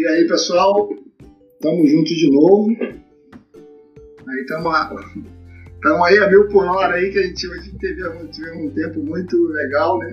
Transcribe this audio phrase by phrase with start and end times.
[0.00, 0.88] E aí, pessoal,
[1.52, 2.74] estamos juntos de novo.
[2.80, 4.74] Aí estamos
[5.74, 9.00] estamos aí a mil por hora aí, que a gente hoje teve, teve um tempo
[9.00, 10.12] muito legal, né?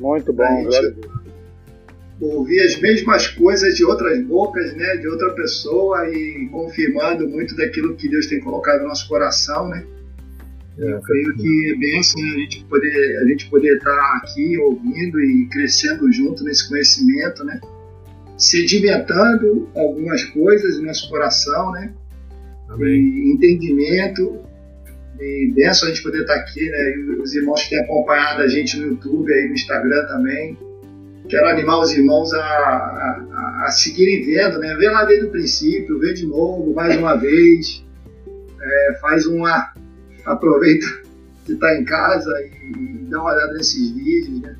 [0.00, 0.96] Muito bom, velho.
[2.18, 4.96] Ouvir as mesmas coisas de outras bocas, né?
[4.96, 9.84] De outra pessoa e confirmando muito daquilo que Deus tem colocado no nosso coração, né?
[10.78, 14.56] É, eu creio que é bem assim a gente poder a gente poder estar aqui
[14.56, 17.60] ouvindo e crescendo junto nesse conhecimento, né?
[18.40, 21.92] Sedimentando algumas coisas no nosso coração, né?
[22.68, 23.00] Amém.
[23.00, 24.40] E entendimento
[25.20, 26.94] e benção a gente poder estar aqui, né?
[26.96, 30.56] E os irmãos que têm acompanhado a gente no YouTube aí no Instagram também.
[31.28, 34.74] Quero animar os irmãos a, a, a seguirem vendo, né?
[34.76, 37.84] Vê lá desde o princípio, vê de novo, mais uma vez.
[38.60, 39.72] É, faz uma
[40.24, 40.86] aproveita
[41.44, 44.56] que está em casa e, dá uma olhada nesses vídeos, né?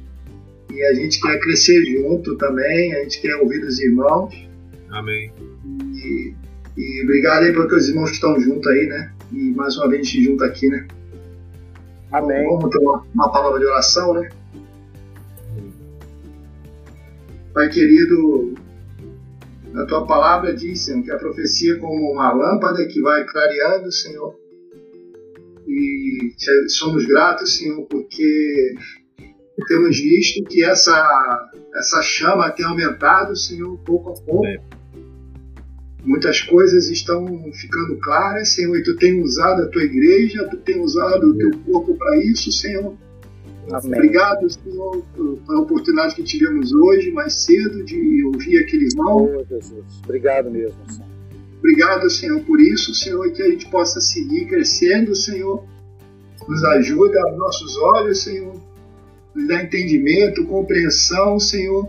[0.72, 4.34] E a gente quer crescer junto também, a gente quer ouvir dos irmãos.
[4.90, 5.32] Amém.
[5.94, 6.34] E,
[6.76, 9.12] e obrigado aí porque os irmãos estão juntos aí, né?
[9.32, 10.86] E mais uma vez a gente junto aqui, né?
[12.12, 12.44] Amém.
[12.44, 14.28] Então, vamos ter uma, uma palavra de oração, né?
[17.52, 18.54] Pai querido,
[19.74, 23.90] a tua palavra diz, Senhor, que a profecia é como uma lâmpada que vai clareando,
[23.90, 24.38] Senhor,
[25.66, 26.32] e
[26.68, 28.74] somos gratos, Senhor, porque
[29.66, 34.46] temos visto que essa, essa chama tem aumentado, Senhor, pouco a pouco.
[34.46, 34.60] É.
[36.02, 40.80] Muitas coisas estão ficando claras, Senhor, e Tu tem usado a Tua igreja, Tu tem
[40.80, 42.94] usado o Teu corpo para isso, Senhor.
[43.72, 43.98] Amém.
[43.98, 49.30] Obrigado, Senhor, pela oportunidade que tivemos hoje, mais cedo, de ouvir aquele irmão.
[49.38, 49.84] Oh, Jesus.
[50.04, 51.10] Obrigado mesmo, Senhor.
[51.58, 55.62] Obrigado, Senhor, por isso, Senhor, e que a gente possa seguir crescendo, Senhor.
[56.48, 58.69] Nos ajuda aos nossos olhos, Senhor.
[59.34, 61.88] Nos dá entendimento, compreensão, Senhor.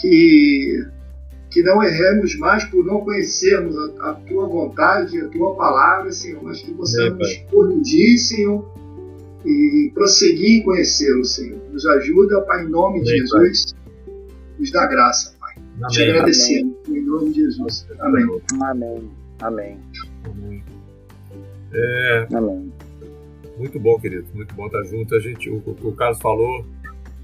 [0.00, 0.84] Que,
[1.50, 6.42] que não erremos mais por não conhecermos a, a Tua vontade, a Tua palavra, Senhor,
[6.42, 8.68] mas que possamos é, corrigir, Senhor,
[9.44, 11.60] e prosseguir em conhecê-lo, Senhor.
[11.72, 13.74] Nos ajuda, Pai, em nome de Jesus.
[14.58, 15.34] Nos dá graça.
[15.82, 15.88] Amém.
[15.90, 17.86] Te agradecemos em nome de Jesus.
[18.00, 18.24] Amém.
[18.60, 19.10] Amém.
[19.40, 19.78] Amém.
[20.24, 20.64] Amém.
[21.72, 22.72] É, Amém.
[23.62, 24.26] Muito bom, querido.
[24.34, 25.14] Muito bom estar junto.
[25.14, 26.66] A gente, o, o, Carlos falou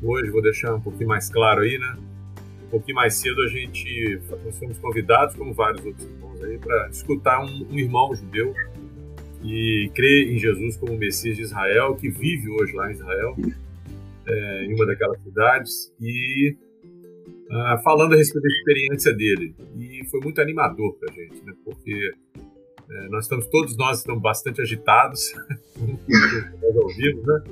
[0.01, 1.97] hoje, vou deixar um pouquinho mais claro aí, né?
[2.65, 6.91] Um pouquinho mais cedo a gente, nós fomos convidados, como vários outros irmãos aí, para
[6.91, 8.55] escutar um, um irmão judeu
[9.43, 13.37] que crê em Jesus como Messias de Israel, que vive hoje lá em Israel,
[14.25, 16.57] é, em uma daquelas cidades, e
[17.51, 19.57] uh, falando a respeito da experiência dele.
[19.77, 21.53] E foi muito animador para a gente, né?
[21.65, 22.13] porque
[22.89, 25.35] uh, nós estamos, todos nós estamos bastante agitados,
[25.77, 27.43] nós ouvimos, né?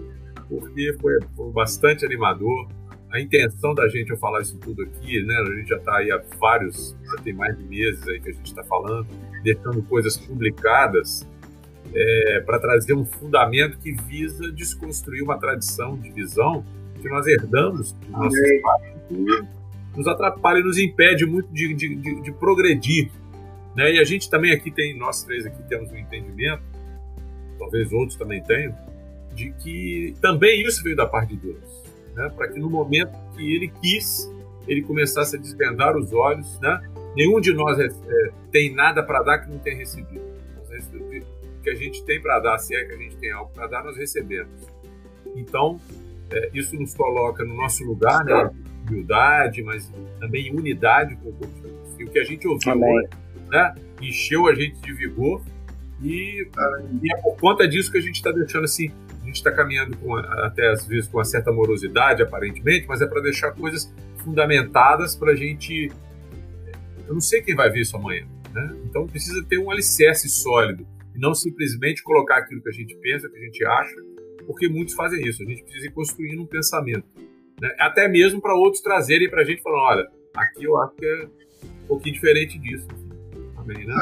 [0.49, 2.69] porque foi, foi, bastante animador.
[3.13, 5.35] A intenção da gente ao falar isso tudo aqui, né?
[5.37, 8.33] A gente já está aí há vários, já tem mais de meses aí que a
[8.33, 9.07] gente está falando,
[9.43, 11.27] deixando coisas publicadas
[11.95, 16.65] é, para trazer um fundamento que visa desconstruir uma tradição de visão
[17.01, 18.97] que nós herdamos dos nossos pais
[19.97, 23.11] nos atrapalha e nos impede muito de, de, de, de progredir.
[23.77, 23.95] Né?
[23.95, 26.63] E a gente também aqui tem, nós três aqui temos um entendimento,
[27.59, 28.75] talvez outros também tenham,
[29.35, 31.85] de que também isso veio da parte de Deus.
[32.15, 32.33] Né?
[32.35, 34.33] Para que no momento que ele quis,
[34.67, 36.59] ele começasse a desvendar os olhos.
[36.59, 36.91] Né?
[37.15, 40.25] Nenhum de nós é, é, tem nada para dar que não tenha recebido.
[40.59, 43.67] O que a gente tem para dar, se é que a gente tem algo para
[43.67, 44.67] dar, nós recebemos.
[45.35, 45.79] Então,
[46.31, 48.51] é, isso nos coloca no nosso lugar, né?
[48.89, 52.01] humildade, mas também unidade com o corpo de Cristo.
[52.01, 53.09] E o que a gente ouviu hoje,
[53.49, 55.43] né, encheu a gente de vigor
[56.03, 56.47] e,
[57.03, 58.91] e, é por conta disso que a gente está deixando assim,
[59.23, 63.07] a gente está caminhando com, até às vezes com uma certa morosidade, aparentemente, mas é
[63.07, 65.91] para deixar coisas fundamentadas para a gente.
[67.07, 68.77] Eu não sei quem vai ver isso amanhã, né?
[68.85, 73.29] Então precisa ter um alicerce sólido e não simplesmente colocar aquilo que a gente pensa,
[73.29, 73.97] que a gente acha,
[74.47, 75.43] porque muitos fazem isso.
[75.43, 77.07] A gente precisa ir construindo um pensamento.
[77.61, 77.75] Né?
[77.79, 81.29] Até mesmo para outros trazerem para a gente falando, olha, aqui eu acho que é
[81.65, 82.87] um pouquinho diferente disso.
[83.67, 83.95] Amém, né?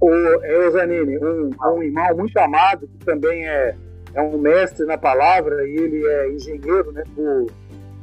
[0.00, 3.74] O Eusanine, um, um irmão muito amado, que também é,
[4.14, 7.46] é um mestre na palavra e ele é engenheiro né, por,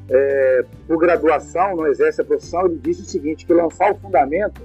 [0.09, 4.61] é, por graduação, não exerce a profissão, ele disse o seguinte, que lançar o fundamento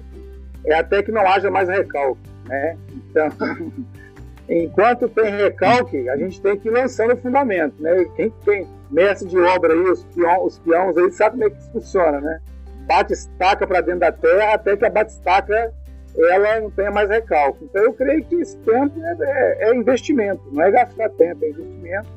[0.66, 2.20] é até que não haja mais recalque.
[2.46, 2.76] Né?
[2.92, 3.28] Então,
[4.48, 7.80] enquanto tem recalque, a gente tem que ir lançando o fundamento.
[7.80, 8.04] Né?
[8.16, 11.58] Quem tem mestre de obra aí, os, peão, os peões aí, sabe como é que
[11.58, 12.40] isso funciona, né?
[12.86, 15.72] Bate estaca para dentro da terra até que a bate-estaca
[16.16, 17.64] ela não tenha mais recalque.
[17.64, 21.48] Então eu creio que esse tempo é, é, é, investimento, não é gastar tempo, é
[21.50, 22.08] investimento.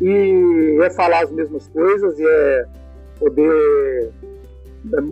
[0.00, 2.66] E é falar as mesmas coisas e é
[3.18, 4.10] poder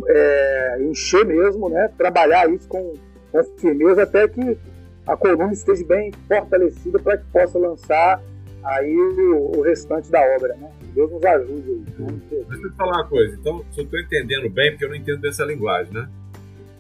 [0.09, 1.91] é, encher mesmo, né?
[1.97, 2.95] Trabalhar isso com,
[3.31, 4.59] com firmeza até que
[5.07, 8.23] a coluna esteja bem fortalecida para que possa lançar
[8.65, 10.71] aí o, o, restante da obra, né?
[10.95, 12.05] Deus nos ajude aí.
[12.05, 12.21] Né?
[12.31, 13.37] Deixa eu te falar uma coisa.
[13.39, 16.09] Então, se eu estou entendendo bem, porque eu não entendo dessa linguagem, né?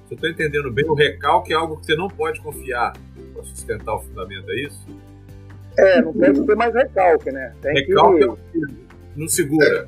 [0.08, 2.94] Se eu estou entendendo bem, o recalque é algo que você não pode confiar
[3.34, 4.86] para sustentar o fundamento, é isso?
[5.78, 7.54] É, não pode ter mais recalque, né?
[7.60, 8.24] Tem recalque que...
[8.24, 9.86] é não segura.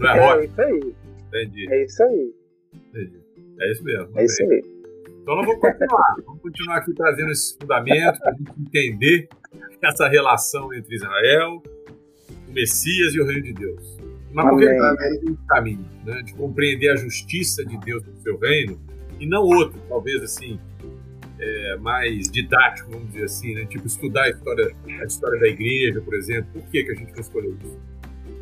[0.00, 0.94] Não é, é isso aí.
[1.28, 1.72] Entendi.
[1.72, 2.34] É isso aí.
[2.72, 3.20] Entendi.
[3.60, 4.18] É isso mesmo.
[4.18, 4.62] É isso aí.
[5.22, 6.14] Então nós vamos continuar.
[6.24, 9.28] vamos continuar aqui trazendo esses fundamentos para a gente entender
[9.82, 11.62] essa relação entre Israel,
[12.48, 13.98] o Messias e o Reino de Deus.
[14.32, 15.84] Mas por que esse caminho?
[16.04, 16.22] Né?
[16.22, 18.80] De compreender a justiça de Deus no seu reino
[19.24, 20.60] e não outro, talvez assim,
[21.38, 23.64] é, mais didático, vamos dizer assim, né?
[23.64, 26.46] tipo estudar a história, a história da igreja, por exemplo.
[26.52, 27.78] Por que, que a gente não escolheu isso?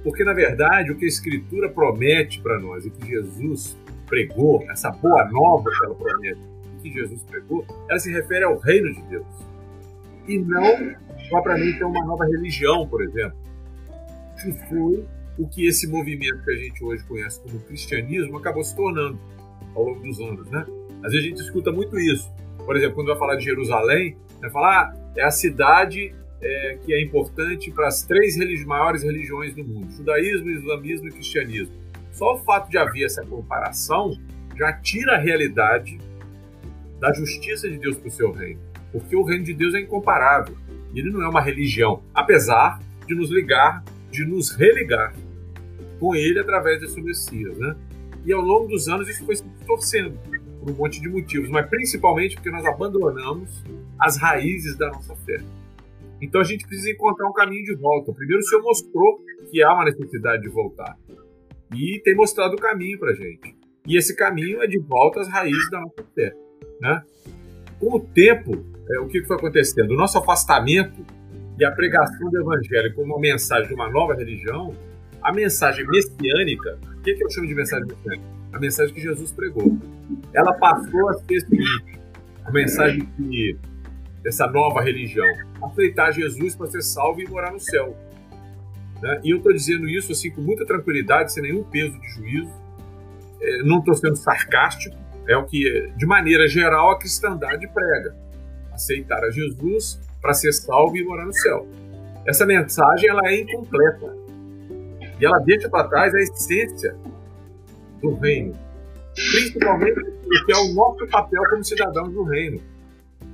[0.03, 4.91] Porque, na verdade, o que a Escritura promete para nós e que Jesus pregou, essa
[4.91, 6.41] boa nova que ela promete,
[6.83, 9.27] que Jesus pregou, ela se refere ao reino de Deus.
[10.27, 10.97] E não
[11.29, 13.39] propriamente a uma nova religião, por exemplo,
[14.43, 15.05] que foi
[15.39, 19.19] o que esse movimento que a gente hoje conhece como cristianismo acabou se tornando
[19.75, 20.65] ao longo dos anos, né?
[21.03, 22.31] Às vezes a gente escuta muito isso.
[22.65, 26.93] Por exemplo, quando vai falar de Jerusalém, vai falar ah, é a cidade é, que
[26.93, 31.75] é importante para as três religi maiores religiões do mundo: judaísmo, islamismo e cristianismo.
[32.13, 34.17] Só o fato de haver essa comparação
[34.57, 35.99] já tira a realidade
[37.01, 38.61] da justiça de Deus para o seu reino,
[38.93, 40.57] porque o reino de Deus é incomparável.
[40.95, 45.15] Ele não é uma religião, apesar de nos ligar, de nos religar
[45.99, 47.75] com ele através seu Messias, né?
[48.25, 50.19] E ao longo dos anos isso foi se distorcendo
[50.61, 53.63] por um monte de motivos, mas principalmente porque nós abandonamos
[53.99, 55.43] as raízes da nossa fé.
[56.21, 58.13] Então a gente precisa encontrar um caminho de volta.
[58.13, 59.21] Primeiro o Senhor mostrou
[59.51, 60.97] que há uma necessidade de voltar.
[61.75, 63.57] E tem mostrado o caminho para gente.
[63.87, 66.33] E esse caminho é de volta às raízes da nossa fé.
[66.81, 67.03] Né?
[67.81, 68.53] Com o tempo,
[68.89, 69.91] é, o que foi acontecendo?
[69.91, 71.05] O nosso afastamento
[71.59, 74.75] e a pregação do evangelho como uma mensagem de uma nova religião,
[75.23, 78.25] a mensagem messiânica, o que, que eu chamo de mensagem messiânica?
[78.53, 79.79] A mensagem que Jesus pregou.
[80.33, 81.47] Ela passou a ser
[82.45, 83.59] a mensagem que
[84.23, 85.27] dessa nova religião.
[85.63, 87.97] Aceitar Jesus para ser salvo e morar no céu.
[89.01, 89.21] Né?
[89.25, 92.53] E eu estou dizendo isso assim com muita tranquilidade, sem nenhum peso de juízo.
[93.41, 94.97] É, não estou sendo sarcástico.
[95.29, 98.15] É o que, de maneira geral, a cristandade prega.
[98.73, 101.67] Aceitar a Jesus para ser salvo e morar no céu.
[102.27, 104.22] Essa mensagem ela é incompleta.
[105.23, 106.97] E ela deixa para trás a essência
[108.01, 108.59] do reino.
[109.15, 112.61] Principalmente o que é o nosso papel como cidadãos do reino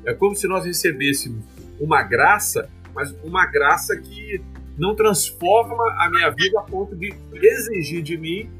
[0.04, 1.42] é como se nós recebêssemos
[1.80, 4.38] uma graça, mas uma graça que
[4.76, 8.50] não transforma a minha vida a ponto de exigir de mim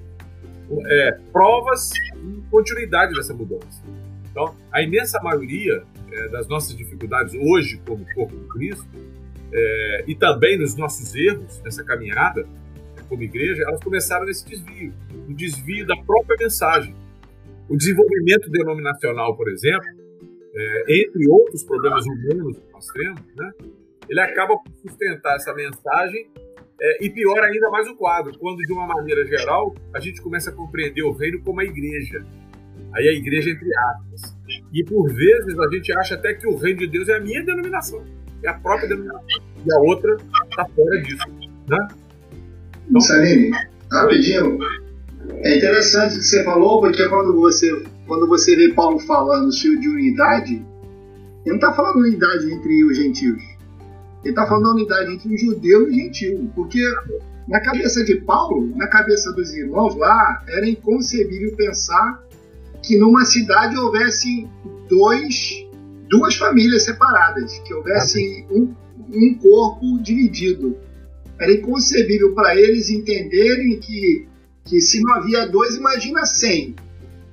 [0.86, 3.82] é, provas e continuidade dessa mudança.
[4.30, 8.88] Então, a imensa maioria é, das nossas dificuldades hoje, como corpo de Cristo,
[9.52, 12.46] é, e também nos nossos erros nessa caminhada
[13.08, 14.92] como igreja, elas começaram nesse desvio
[15.28, 16.94] o desvio da própria mensagem.
[17.68, 19.88] O desenvolvimento denominacional, por exemplo,
[20.54, 23.50] é, entre outros problemas humanos que nós temos, né,
[24.08, 26.26] ele acaba por sustentar essa mensagem
[26.80, 30.50] é, e piora ainda mais o quadro, quando de uma maneira geral a gente começa
[30.50, 32.24] a compreender o reino como a igreja.
[32.94, 34.36] Aí a igreja entre aspas.
[34.72, 37.44] E por vezes a gente acha até que o reino de Deus é a minha
[37.44, 38.02] denominação,
[38.42, 39.26] é a própria denominação.
[39.66, 40.16] E a outra
[40.48, 41.28] está fora disso.
[41.68, 41.88] Né?
[42.88, 43.50] Então, Saline,
[43.90, 44.58] rapidinho.
[45.40, 49.88] É interessante o que você falou, porque quando você quando você vê Paulo falando de
[49.88, 50.64] unidade, ele
[51.44, 53.42] não está falando unidade entre os gentios.
[54.24, 56.50] Ele está falando unidade entre o judeu e o gentio.
[56.54, 56.80] Porque
[57.46, 62.24] na cabeça de Paulo, na cabeça dos irmãos lá, era inconcebível pensar
[62.82, 64.48] que numa cidade houvesse
[64.88, 65.66] dois,
[66.08, 68.74] duas famílias separadas, que houvesse um,
[69.12, 70.76] um corpo dividido.
[71.40, 74.26] Era inconcebível para eles entenderem que,
[74.64, 76.74] que se não havia dois, imagina cem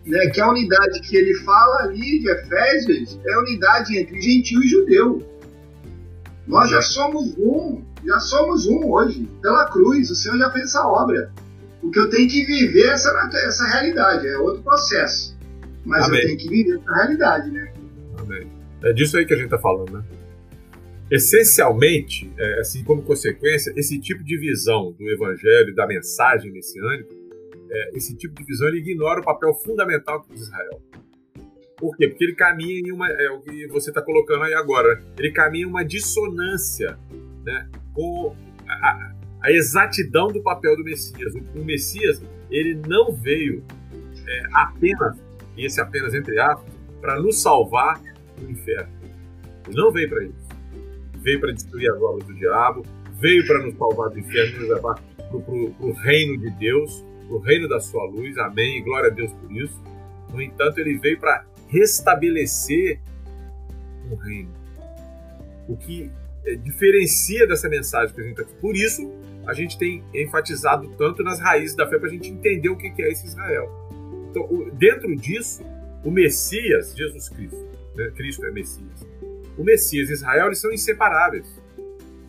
[0.05, 4.61] né, que a unidade que ele fala ali de Efésios é a unidade entre gentil
[4.61, 5.25] e judeu.
[6.47, 10.87] Nós já somos um, já somos um hoje, pela cruz, o Senhor já fez essa
[10.87, 11.31] obra.
[11.81, 15.35] O que eu tenho que viver é essa, essa realidade, é outro processo.
[15.83, 16.19] Mas Amém.
[16.19, 17.73] eu tenho que viver essa realidade, né?
[18.19, 18.47] Amém.
[18.83, 20.03] É disso aí que a gente está falando, né?
[21.09, 27.13] Essencialmente, é, assim como consequência, esse tipo de visão do evangelho, da mensagem messiânica,
[27.69, 30.81] é, esse tipo de visão ele ignora o papel fundamental de Israel.
[31.77, 32.07] Por quê?
[32.07, 33.07] Porque ele caminha em uma.
[33.07, 35.03] É o que você está colocando aí agora.
[35.17, 36.97] Ele caminha em uma dissonância
[37.43, 38.35] né, com
[38.67, 41.33] a, a, exatidão do papel do Messias.
[41.35, 43.63] O, o Messias ele não veio
[44.27, 45.17] é, apenas,
[45.57, 48.01] e esse apenas entre aspas, para nos salvar
[48.37, 48.91] do inferno.
[49.67, 50.34] Ele não veio para isso.
[51.25, 52.85] Veio para destruir as obras do diabo,
[53.19, 57.39] veio para nos salvar do inferno, nos levar para o reino de Deus, para o
[57.39, 58.37] reino da sua luz.
[58.37, 58.83] Amém.
[58.83, 59.83] Glória a Deus por isso.
[60.31, 62.99] No entanto, ele veio para restabelecer
[64.11, 64.53] o reino.
[65.67, 66.11] O que
[66.45, 69.11] é, diferencia dessa mensagem que a gente está Por isso,
[69.47, 72.93] a gente tem enfatizado tanto nas raízes da fé para a gente entender o que
[73.01, 73.67] é esse Israel.
[74.29, 75.63] Então, dentro disso,
[76.03, 78.11] o Messias, Jesus Cristo, né?
[78.15, 79.07] Cristo é Messias.
[79.57, 81.47] O Messias e Israel eles são inseparáveis.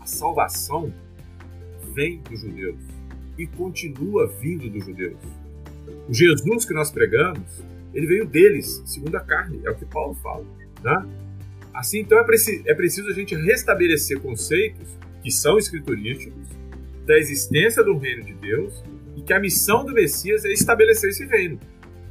[0.00, 0.92] A salvação
[1.95, 2.80] vem dos judeus
[3.38, 5.18] e continua vindo dos judeus.
[6.09, 10.14] O Jesus que nós pregamos, ele veio deles, segundo a carne, é o que Paulo
[10.14, 10.45] fala.
[10.83, 11.06] Né?
[11.75, 16.49] Assim, então é, preci é preciso a gente restabelecer conceitos que são escriturísticos
[17.04, 18.83] da existência do reino de Deus
[19.16, 21.59] e que a missão do Messias é estabelecer esse reino,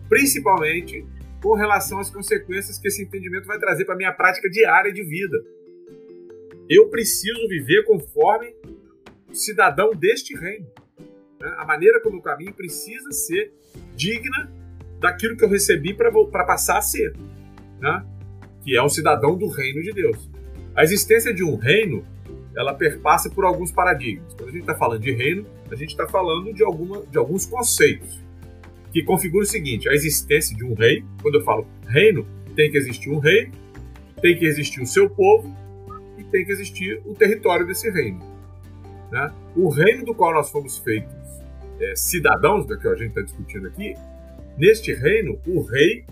[0.07, 1.05] principalmente
[1.45, 5.45] com relação às consequências que esse entendimento vai trazer para minha prática diária de vida.
[6.67, 8.55] Eu preciso viver conforme
[9.31, 10.65] cidadão deste reino.
[11.39, 11.55] Né?
[11.59, 13.53] A maneira como eu caminho precisa ser
[13.95, 14.51] digna
[14.99, 16.11] daquilo que eu recebi para
[16.45, 17.15] passar a ser,
[17.79, 18.03] né?
[18.63, 20.27] que é um cidadão do reino de Deus.
[20.75, 22.03] A existência de um reino
[22.57, 24.33] ela perpassa por alguns paradigmas.
[24.33, 27.45] Quando a gente está falando de reino, a gente está falando de, alguma, de alguns
[27.45, 28.24] conceitos
[28.95, 31.03] que configura o seguinte: a existência de um rei.
[31.21, 32.25] Quando eu falo reino,
[32.55, 33.51] tem que existir um rei,
[34.21, 35.53] tem que existir o seu povo
[36.17, 38.19] e tem que existir o território desse reino.
[39.11, 39.33] Né?
[39.53, 41.13] O reino do qual nós fomos feitos
[41.81, 43.95] é, cidadãos, da que a gente está discutindo aqui,
[44.57, 46.05] neste reino, o rei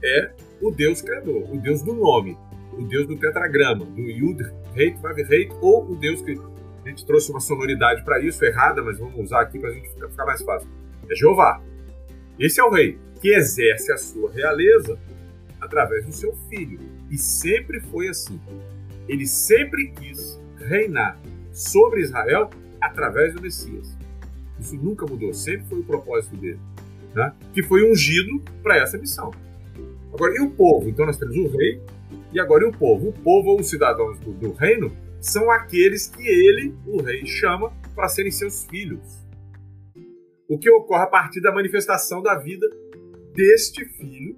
[0.00, 0.30] é
[0.62, 2.38] o Deus criador, o Deus do nome,
[2.74, 6.38] o Deus do tetragrama, do Yud, Rei, Vav, Rei, ou o Deus que
[6.84, 9.88] a gente trouxe uma sonoridade para isso errada, mas vamos usar aqui para a gente
[9.88, 10.68] ficar mais fácil.
[11.10, 11.60] É Jeová.
[12.38, 14.98] Esse é o rei que exerce a sua realeza
[15.60, 16.78] através do seu filho.
[17.10, 18.40] E sempre foi assim.
[19.08, 21.18] Ele sempre quis reinar
[21.52, 23.96] sobre Israel através do Messias.
[24.60, 26.58] Isso nunca mudou, sempre foi o propósito dele,
[27.14, 27.32] né?
[27.52, 29.32] que foi ungido para essa missão.
[30.12, 30.88] Agora, e o povo?
[30.88, 31.80] Então nós temos o rei
[32.32, 33.08] e agora e o povo.
[33.08, 37.72] O povo ou os cidadãos do, do reino são aqueles que ele, o rei, chama
[37.94, 39.27] para serem seus filhos
[40.48, 42.66] o que ocorre a partir da manifestação da vida
[43.34, 44.36] deste filho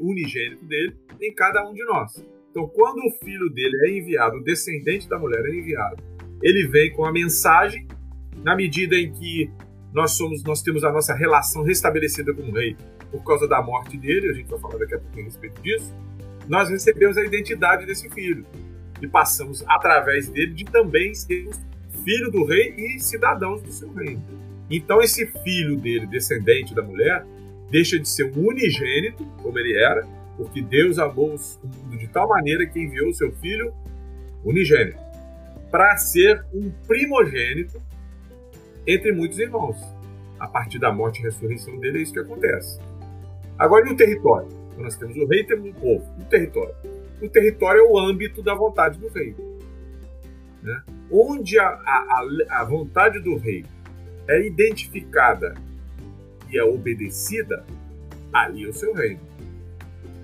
[0.00, 2.24] unigênito dele em cada um de nós.
[2.50, 6.02] Então, quando o filho dele é enviado, o descendente da mulher é enviado,
[6.42, 7.86] ele vem com a mensagem,
[8.42, 9.50] na medida em que
[9.92, 12.76] nós somos, nós temos a nossa relação restabelecida com o rei
[13.10, 15.92] por causa da morte dele, a gente vai falar daqui a pouco a respeito disso,
[16.48, 18.44] nós recebemos a identidade desse filho
[19.00, 21.60] e passamos através dele de também sermos
[22.04, 24.22] filho do rei e cidadãos do seu reino.
[24.76, 27.24] Então esse filho dele, descendente da mulher,
[27.70, 32.28] deixa de ser um unigênito, como ele era, porque Deus amou o mundo de tal
[32.28, 33.72] maneira que enviou seu filho
[34.44, 34.98] unigênito
[35.70, 37.80] para ser um primogênito
[38.86, 39.76] entre muitos irmãos.
[40.38, 42.78] A partir da morte e ressurreição dele é isso que acontece.
[43.58, 44.48] Agora, e o território?
[44.70, 46.04] Então, nós temos o rei e temos o povo.
[46.20, 46.74] O território.
[47.22, 49.34] O território é o âmbito da vontade do rei.
[50.62, 50.82] Né?
[51.10, 53.64] Onde a, a, a vontade do rei
[54.28, 55.54] é identificada
[56.50, 57.64] e é obedecida,
[58.32, 59.20] ali é o seu reino.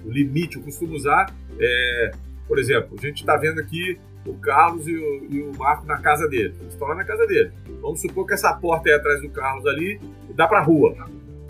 [0.04, 2.10] O limite, eu costumo usar, é,
[2.46, 5.98] por exemplo, a gente está vendo aqui o Carlos e o, e o, Marco na
[5.98, 6.54] casa dele.
[6.60, 7.52] Eles estão lá na casa dele.
[7.80, 10.94] Vamos supor que essa porta é atrás do Carlos ali e dá para a rua.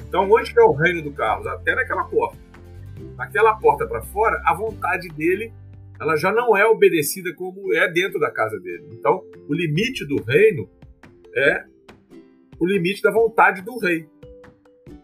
[0.08, 1.46] Então, onde que é o reino do Carlos?
[1.46, 2.38] Até naquela porta.
[3.16, 5.52] Naquela porta para fora, a vontade dele
[6.00, 8.84] ela já não é obedecida como é dentro da casa dele.
[8.92, 10.68] Então, o limite do reino
[11.36, 11.64] é
[12.60, 14.06] o limite da vontade do rei.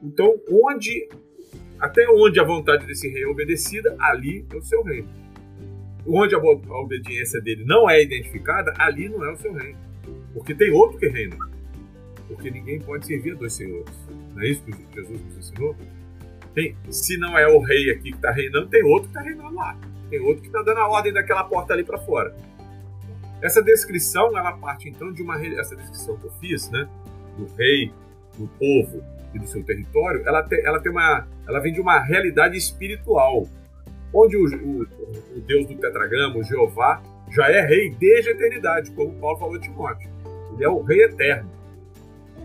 [0.02, 1.08] Então, onde
[1.78, 5.08] até onde a vontade desse rei é obedecida, ali é o seu reino.
[6.06, 9.78] Onde a, a obediência dele não é identificada, ali não é o seu reino.
[10.32, 11.36] Porque tem outro que reina.
[12.28, 13.92] Porque ninguém pode servir a dois senhores.
[14.34, 15.76] Não é isso que Jesus nos ensinou?
[16.54, 19.54] Tem, se não é o rei aqui que está reinando, tem outro que está reinando
[19.54, 19.78] lá.
[20.08, 22.34] Tem outro que está dando a ordem daquela porta ali para fora.
[23.42, 26.88] Essa descrição, ela parte então de uma essa descrição que eu fiz, né?
[27.36, 27.92] Do rei,
[28.38, 29.02] do povo
[29.34, 33.46] e do seu território, ela, te, ela tem uma, ela vem de uma realidade espiritual,
[34.12, 34.82] onde o, o,
[35.36, 39.56] o Deus do tetragrama, o Jeová, já é rei desde a eternidade, como Paulo falou
[39.56, 40.08] a Timóteo.
[40.54, 41.50] Ele é o rei eterno.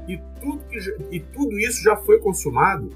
[0.07, 0.77] E tudo, que,
[1.11, 2.89] e tudo isso já foi consumado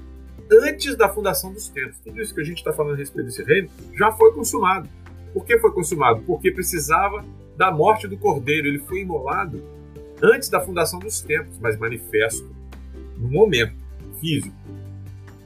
[0.50, 1.98] antes da fundação dos tempos.
[2.00, 4.88] Tudo isso que a gente está falando a respeito desse reino já foi consumado.
[5.32, 6.22] Por que foi consumado?
[6.22, 7.24] Porque precisava
[7.56, 8.66] da morte do cordeiro.
[8.66, 9.62] Ele foi imolado
[10.22, 12.54] antes da fundação dos tempos, mas manifesto
[13.16, 13.74] no momento
[14.20, 14.54] físico.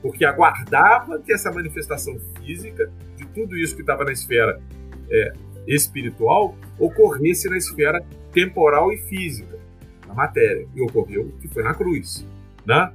[0.02, 4.58] porque aguardava que essa manifestação física de tudo isso que estava na esfera
[5.10, 5.32] é,
[5.66, 9.58] espiritual ocorresse na esfera temporal e física,
[10.06, 10.66] na matéria.
[10.74, 12.26] E ocorreu que foi na cruz.
[12.64, 12.94] Né?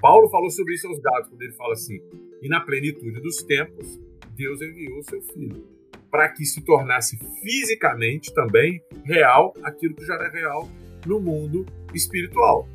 [0.00, 2.00] Paulo falou sobre isso aos Gálatas, quando ele fala assim:
[2.40, 4.00] e na plenitude dos tempos,
[4.34, 5.66] Deus enviou o seu filho,
[6.10, 10.68] para que se tornasse fisicamente também real aquilo que já era real
[11.06, 12.68] no mundo espiritual.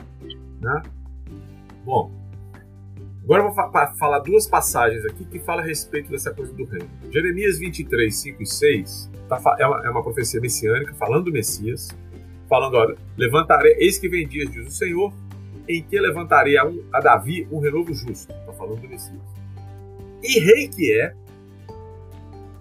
[0.61, 0.81] Né?
[1.83, 2.11] Bom,
[3.23, 6.63] agora eu vou fa falar duas passagens aqui que falam a respeito dessa coisa do
[6.65, 6.89] reino.
[7.11, 11.89] Jeremias 23, 5 e 6 tá, é, uma, é uma profecia messiânica falando do Messias,
[12.47, 15.13] falando: olha, levantarei, eis que vem dias, diz o Senhor,
[15.67, 18.31] em que levantarei a, um, a Davi um renovo justo.
[18.31, 19.21] Está falando do Messias.
[20.23, 21.15] E rei que é,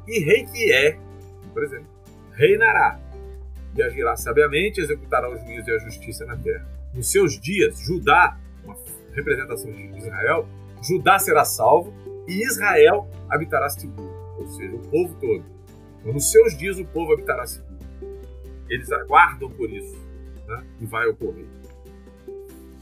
[0.09, 0.99] e rei que é,
[1.53, 1.87] por exemplo,
[2.33, 2.99] reinará
[3.77, 6.67] e agirá sabiamente, executará o juízo e a justiça na terra.
[6.95, 8.77] Nos seus dias, Judá, uma
[9.13, 10.49] representação de Israel,
[10.83, 11.93] Judá será salvo
[12.27, 15.45] e Israel habitará seguro, ou seja, o povo todo.
[16.01, 17.71] Então, nos seus dias o povo habitará seguro.
[18.69, 19.97] Eles aguardam por isso,
[20.47, 20.65] né?
[20.81, 21.47] e vai ocorrer.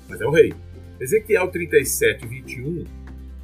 [0.09, 0.55] Mas é o rei.
[1.01, 2.85] Ezequiel 37, 21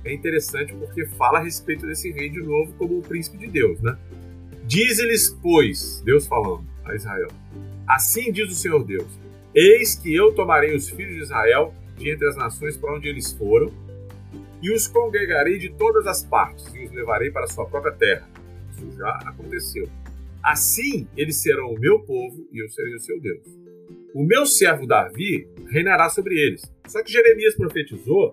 [0.04, 3.80] é interessante porque fala a respeito desse rei de novo como o príncipe de Deus,
[3.80, 3.96] né?
[4.66, 7.28] Diz-lhes, pois, Deus falando a Israel,
[7.86, 9.08] assim diz o Senhor Deus,
[9.54, 13.32] eis que eu tomarei os filhos de Israel de entre as nações para onde eles
[13.32, 13.72] foram,
[14.60, 18.28] e os congregarei de todas as partes, e os levarei para a sua própria terra.
[18.72, 19.88] Isso já aconteceu.
[20.42, 23.46] Assim eles serão o meu povo, e eu serei o seu Deus.
[24.14, 26.62] O meu servo Davi reinará sobre eles.
[26.86, 28.32] Só que Jeremias profetizou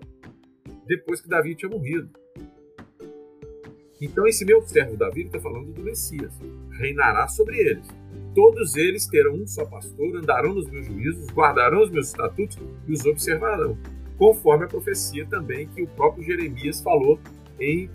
[0.86, 2.08] depois que Davi tinha morrido.
[4.00, 6.32] Então, esse meu servo Davi está falando do Messias.
[6.78, 7.86] Reinará sobre eles.
[8.34, 12.92] Todos eles terão um só pastor, andarão nos meus juízos, guardarão os meus estatutos e
[12.92, 13.76] os observarão.
[14.16, 17.18] Conforme a profecia também que o próprio Jeremias falou
[17.60, 17.90] em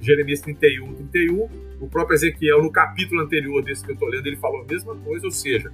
[0.00, 1.48] Jeremias 31, 31.
[1.80, 4.94] O próprio Ezequiel, no capítulo anterior desse que eu estou lendo, ele falou a mesma
[4.96, 5.72] coisa, ou seja,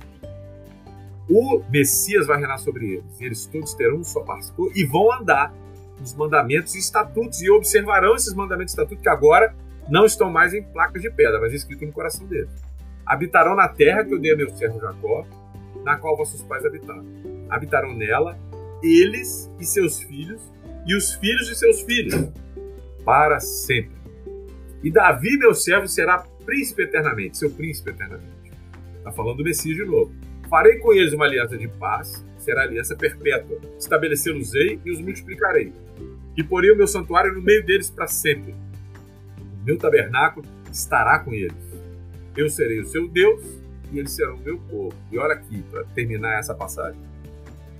[1.29, 3.21] o Messias vai reinar sobre eles.
[3.21, 5.53] E eles todos terão um só pastor e vão andar
[5.99, 9.55] nos mandamentos e estatutos e observarão esses mandamentos e estatutos que agora
[9.89, 12.66] não estão mais em placas de pedra, mas escrito no coração deles.
[13.07, 15.25] Habitarão na terra que eu dei a meu servo Jacó,
[15.85, 17.05] na qual vossos pais habitaram.
[17.49, 18.37] Habitarão nela
[18.83, 20.43] eles e seus filhos
[20.87, 22.15] e os filhos de seus filhos
[23.05, 23.97] para sempre.
[24.83, 28.53] E Davi, meu servo, será príncipe eternamente, seu príncipe eternamente.
[28.99, 30.13] Está falando do Messias de novo.
[30.49, 33.59] Farei com eles uma aliança de paz, será aliança perpétua.
[33.79, 35.73] Estabelecê-los-ei e os multiplicarei.
[36.37, 38.53] E porei o meu santuário no meio deles para sempre.
[38.53, 41.66] O meu tabernáculo estará com eles.
[42.37, 43.43] Eu serei o seu Deus
[43.93, 44.95] e eles serão o meu povo.
[45.11, 47.01] E olha aqui, para terminar essa passagem.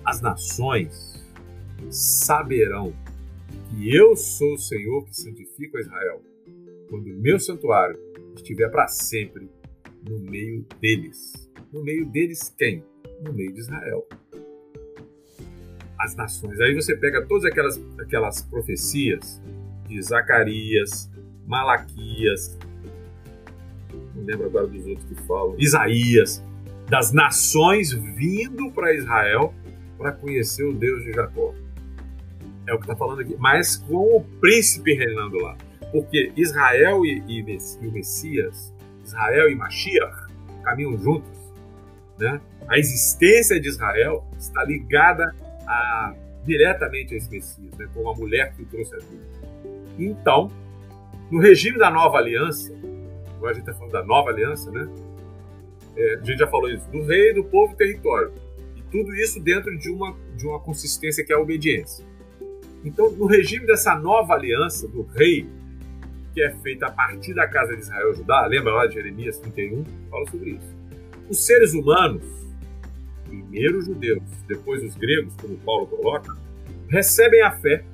[0.05, 1.27] As nações
[1.91, 2.95] saberão
[3.69, 6.23] que eu sou o Senhor que santifico a Israel,
[6.89, 7.99] quando o meu santuário
[8.35, 9.51] estiver para sempre
[10.09, 11.51] no meio deles.
[11.73, 12.85] No meio deles, quem?
[13.23, 14.07] No meio de Israel.
[15.99, 16.61] As nações.
[16.61, 19.43] Aí você pega todas aquelas, aquelas profecias
[19.89, 21.11] de Zacarias,
[21.47, 22.57] Malaquias,
[24.17, 26.43] não lembro agora dos outros que falam, Isaías,
[26.89, 29.55] das nações vindo para Israel
[29.99, 31.55] para conhecer o Deus de Jacó.
[32.67, 33.37] É o que está falando aqui.
[33.39, 35.57] Mas com o príncipe reinando lá.
[35.93, 38.75] Porque Israel e, e, e o Messias,
[39.05, 40.27] Israel e Mashiach,
[40.63, 41.31] caminham juntos.
[42.19, 42.41] Né?
[42.69, 45.35] A existência de Israel está ligada
[45.67, 47.89] a, diretamente a esse Messias, né?
[47.95, 49.25] como a mulher que o trouxe a vida.
[49.99, 50.51] Então,
[51.31, 52.73] no regime da nova aliança,
[53.47, 54.89] agora a gente está falando da nova aliança, né?
[55.97, 58.33] É, a gente já falou isso, do rei, do povo e território.
[58.77, 62.05] E tudo isso dentro de uma, de uma consistência que é a obediência.
[62.85, 65.49] Então, no regime dessa nova aliança do rei,
[66.35, 69.85] que é feita a partir da casa de Israel Judá, lembra lá de Jeremias 31?
[70.11, 70.77] Fala sobre isso.
[71.29, 72.25] Os seres humanos,
[73.25, 76.37] primeiro os judeus, depois os gregos, como Paulo coloca,
[76.89, 77.85] recebem a fé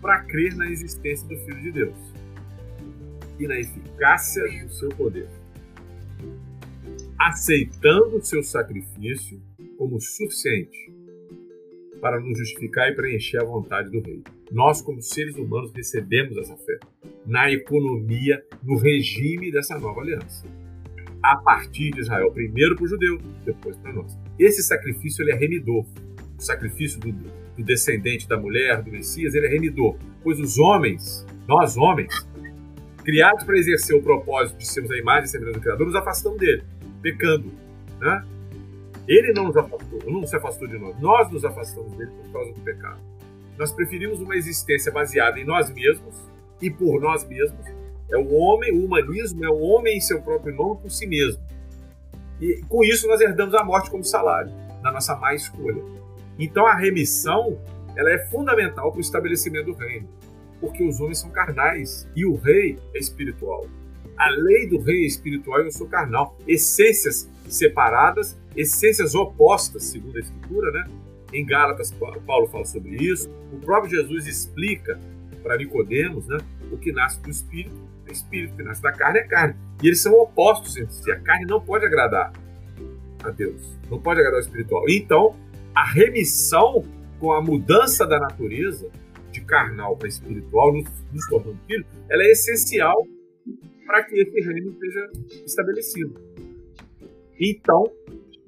[0.00, 2.07] para crer na existência do Filho de Deus
[3.38, 5.28] e na eficácia do seu poder,
[7.18, 9.40] aceitando o seu sacrifício
[9.76, 10.92] como suficiente
[12.00, 14.22] para nos justificar e preencher a vontade do Rei.
[14.52, 16.78] Nós, como seres humanos, recebemos essa fé
[17.26, 20.46] na economia, no regime dessa nova aliança
[21.22, 24.16] a partir de Israel, primeiro para o judeu, depois para nós.
[24.38, 25.84] Esse sacrifício ele é remidor.
[26.38, 31.26] O sacrifício do, do, descendente da mulher, do Messias, ele é remidor, pois os homens,
[31.46, 32.27] nós homens,
[33.08, 36.38] criados para exercer o propósito de sermos a imagem e semelhança do Criador, nos afastamos
[36.38, 36.62] dele,
[37.00, 37.50] pecando.
[37.98, 38.22] Né?
[39.08, 42.52] Ele não nos afastou, não se afastou de nós, nós nos afastamos dele por causa
[42.52, 43.00] do pecado.
[43.56, 46.16] Nós preferimos uma existência baseada em nós mesmos
[46.60, 47.64] e por nós mesmos.
[48.10, 51.42] É o homem, o humanismo é o homem em seu próprio nome por si mesmo.
[52.38, 55.82] E com isso nós herdamos a morte como salário, na nossa má escolha.
[56.38, 57.58] Então a remissão
[57.96, 60.06] ela é fundamental para o estabelecimento do reino,
[60.60, 63.66] porque os homens são carnais e o rei é espiritual.
[64.16, 66.36] A lei do rei é espiritual e eu sou carnal.
[66.46, 70.86] Essências separadas, essências opostas, segundo a Escritura, né?
[71.32, 73.30] Em Gálatas, Paulo fala sobre isso.
[73.52, 74.98] O próprio Jesus explica
[75.42, 76.38] para Nicodemos, né?
[76.72, 77.76] O que nasce do Espírito
[78.08, 79.54] é Espírito, o que nasce da carne é carne.
[79.82, 81.10] E eles são opostos entre si.
[81.12, 82.32] A carne não pode agradar
[83.22, 84.84] a Deus, não pode agradar o espiritual.
[84.88, 85.36] Então,
[85.74, 86.84] a remissão
[87.20, 88.88] com a mudança da natureza
[89.30, 93.06] de carnal para espiritual, nos, nos tornando filho, ela é essencial
[93.86, 95.10] para que esse reino seja
[95.44, 96.14] estabelecido.
[97.40, 97.84] Então,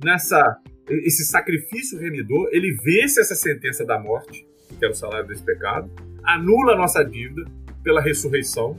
[0.02, 5.44] nessa esse sacrifício remidor, ele vence essa sentença da morte, que era o salário desse
[5.44, 5.90] pecado,
[6.24, 7.48] anula a nossa dívida
[7.84, 8.76] pela ressurreição,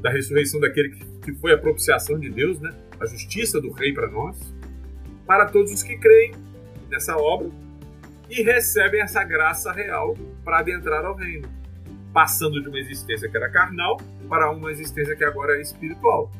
[0.00, 2.70] da ressurreição daquele que, que foi a propiciação de Deus, né?
[2.98, 4.38] a justiça do rei para nós,
[5.26, 6.32] para todos os que creem
[6.90, 7.50] nessa obra
[8.28, 11.48] e recebem essa graça real para adentrar ao reino,
[12.12, 16.30] passando de uma existência que era carnal para uma existência que agora é espiritual.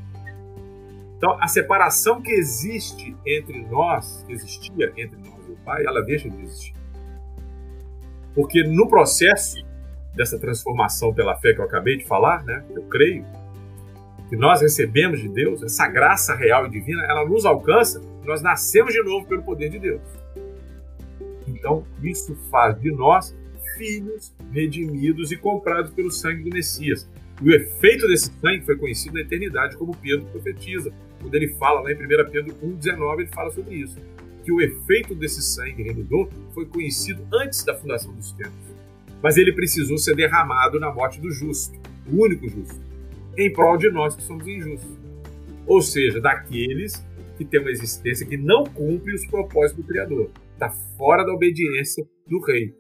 [1.16, 6.03] Então, a separação que existe entre nós, que existia entre nós e o Pai, ela
[6.03, 6.75] deixa de existir.
[8.35, 9.64] Porque no processo
[10.14, 13.25] dessa transformação pela fé que eu acabei de falar, né, eu creio,
[14.29, 18.92] que nós recebemos de Deus, essa graça real e divina, ela nos alcança, nós nascemos
[18.92, 20.03] de novo pelo poder de Deus.
[21.64, 23.35] Então, isso faz de nós
[23.79, 27.09] filhos redimidos e comprados pelo sangue do Messias.
[27.40, 30.92] E o efeito desse sangue foi conhecido na eternidade, como Pedro profetiza.
[31.22, 31.98] Quando ele fala lá em 1
[32.31, 33.96] Pedro 1,19, ele fala sobre isso.
[34.44, 38.53] Que o efeito desse sangue remidor foi conhecido antes da fundação dos tempos.
[39.22, 41.81] Mas ele precisou ser derramado na morte do justo,
[42.12, 42.79] o único justo,
[43.38, 44.98] em prol de nós que somos injustos.
[45.66, 47.03] Ou seja, daqueles
[47.38, 52.06] que têm uma existência que não cumpre os propósitos do Criador está fora da obediência
[52.26, 52.74] do rei.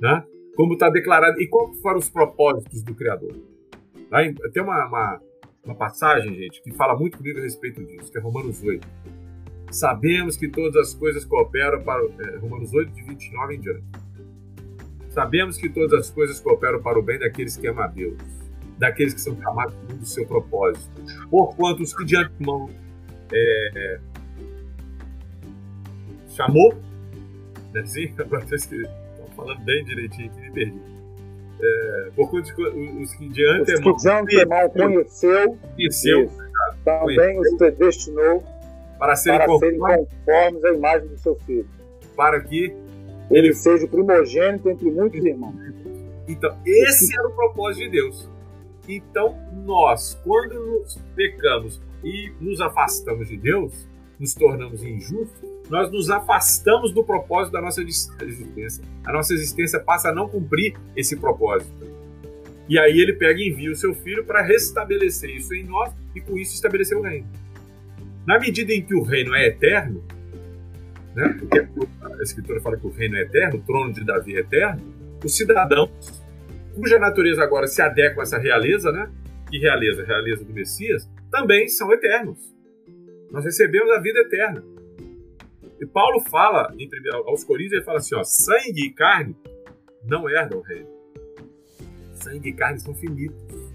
[0.00, 0.24] Né?
[0.56, 1.40] Como está declarado.
[1.40, 3.34] E quais foram os propósitos do Criador?
[4.52, 5.20] Tem uma, uma,
[5.64, 8.86] uma, passagem, gente, que fala muito comigo a respeito disso, que é Romanos 8.
[9.70, 12.04] Sabemos que todas as coisas cooperam para.
[12.04, 13.84] É, Romanos 8, de 29 em diante.
[15.08, 18.18] Sabemos que todas as coisas cooperam para o bem daqueles que amam a Deus,
[18.78, 20.90] daqueles que são chamados do seu propósito.
[21.30, 22.68] Porquanto os que de antemão
[23.32, 24.00] é,
[26.28, 26.74] chamou,
[27.76, 28.78] Assim, agora estou
[29.36, 30.80] falando bem direitinho aqui, me perdi.
[31.64, 32.62] É, por conta de,
[33.02, 36.30] os que de antemão, os que de antemão conheceu, conheceu
[36.84, 38.42] também os predestinou
[38.98, 41.68] para serem, para conformes, serem conformes à imagem do seu filho.
[42.16, 42.74] Para que ele,
[43.30, 45.54] ele seja o primogênito entre muitos irmãos.
[46.28, 48.28] Então, esse era o propósito de Deus.
[48.88, 53.86] Então, nós, quando nos pecamos e nos afastamos de Deus,
[54.18, 58.84] nos tornamos injustos, nós nos afastamos do propósito da nossa existência.
[59.06, 61.72] A nossa existência passa a não cumprir esse propósito.
[62.68, 66.20] E aí ele pega e envia o seu filho para restabelecer isso em nós e
[66.20, 67.26] com isso estabelecer o reino.
[68.26, 70.04] Na medida em que o reino é eterno,
[71.14, 74.40] né, porque a escritura fala que o reino é eterno, o trono de Davi é
[74.40, 74.82] eterno,
[75.24, 75.90] os cidadãos,
[76.74, 79.10] cuja natureza agora se adequa a essa realeza, né,
[79.48, 80.04] que realeza?
[80.04, 82.54] Realeza do Messias, também são eternos.
[83.30, 84.62] Nós recebemos a vida eterna.
[85.82, 89.34] E Paulo fala, entre, aos Coríntios, ele fala assim: ó, sangue e carne
[90.04, 90.86] não herdam o reino.
[92.14, 93.72] Sangue e carne são finitos.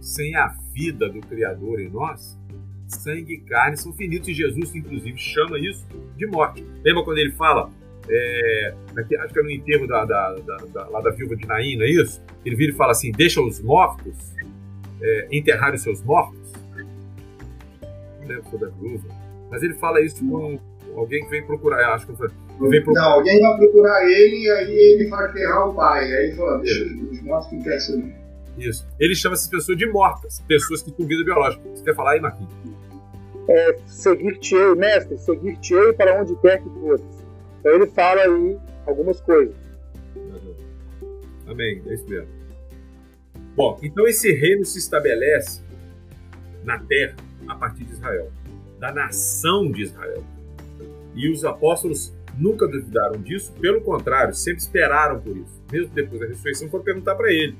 [0.00, 2.38] Sem a vida do Criador em nós,
[2.86, 4.28] sangue e carne são finitos.
[4.28, 5.84] E Jesus, inclusive, chama isso
[6.16, 6.64] de morte.
[6.84, 7.72] Lembra quando ele fala,
[8.08, 11.76] é, acho que é no enterro da, da, da, da, lá da viúva de Naim,
[11.76, 12.22] não é isso?
[12.44, 14.32] Ele vira e fala assim: deixa os mortos
[15.00, 16.52] é, enterrar os seus mortos.
[18.20, 19.08] Não lembro se foi da viúva,
[19.50, 20.60] mas ele fala isso com
[20.96, 22.28] alguém que vem procurar, acho que foi.
[22.60, 23.02] Vem procurar.
[23.02, 26.04] Não, alguém vai procurar ele e aí ele vai enterrar o pai.
[26.04, 28.14] Aí ele fala, deixa os mortos que quer saber.
[28.58, 28.86] Isso.
[29.00, 31.62] Ele chama essas pessoas de mortas, pessoas que têm vida biológica.
[31.74, 32.52] Você quer falar aí, Marquinhos?
[33.48, 37.02] É, seguir-te-ei, mestre, seguir-te-ei para onde quer que fores.
[37.60, 39.54] Então ele fala aí algumas coisas.
[41.46, 42.28] Amém, é isso mesmo.
[43.56, 45.62] Bom, então esse reino se estabelece
[46.64, 47.16] na terra
[47.48, 48.30] a partir de Israel,
[48.78, 50.22] da nação de Israel.
[51.14, 55.62] E os apóstolos nunca duvidaram disso, pelo contrário, sempre esperaram por isso.
[55.70, 57.56] Mesmo depois da ressurreição, foram perguntar para ele: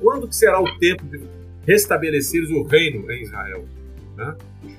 [0.00, 1.20] quando que será o tempo de
[1.66, 3.64] restabelecer o reino em Israel?
[4.16, 4.36] Né?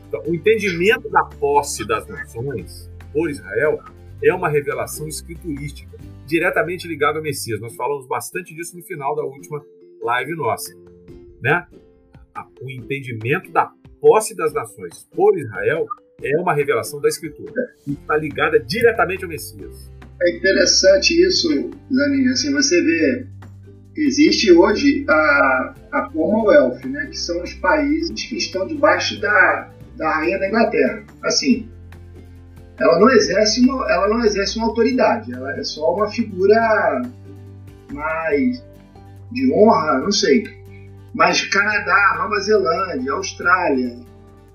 [0.08, 3.82] Então, o entendimento da posse das nações por Israel
[4.24, 7.60] é uma revelação escriturística, diretamente ligada ao Messias.
[7.60, 9.64] Nós falamos bastante disso no final da última
[10.02, 10.74] live nossa.
[11.42, 11.68] Né?
[12.62, 15.86] O entendimento da posse das nações por Israel
[16.22, 19.92] é uma revelação da Escritura e está ligada diretamente ao Messias.
[20.22, 22.32] É interessante isso, Zaninha.
[22.32, 23.28] Assim, você vê,
[23.96, 30.18] existe hoje a, a Commonwealth, né, que são os países que estão debaixo da, da
[30.18, 31.04] rainha da Inglaterra.
[31.24, 31.68] Assim,
[32.80, 37.02] ela não exerce uma, ela não exerce uma autoridade, ela é só uma figura
[37.92, 38.64] mais
[39.32, 40.44] de honra, não sei.
[41.14, 43.96] Mas Canadá, Nova Zelândia, Austrália,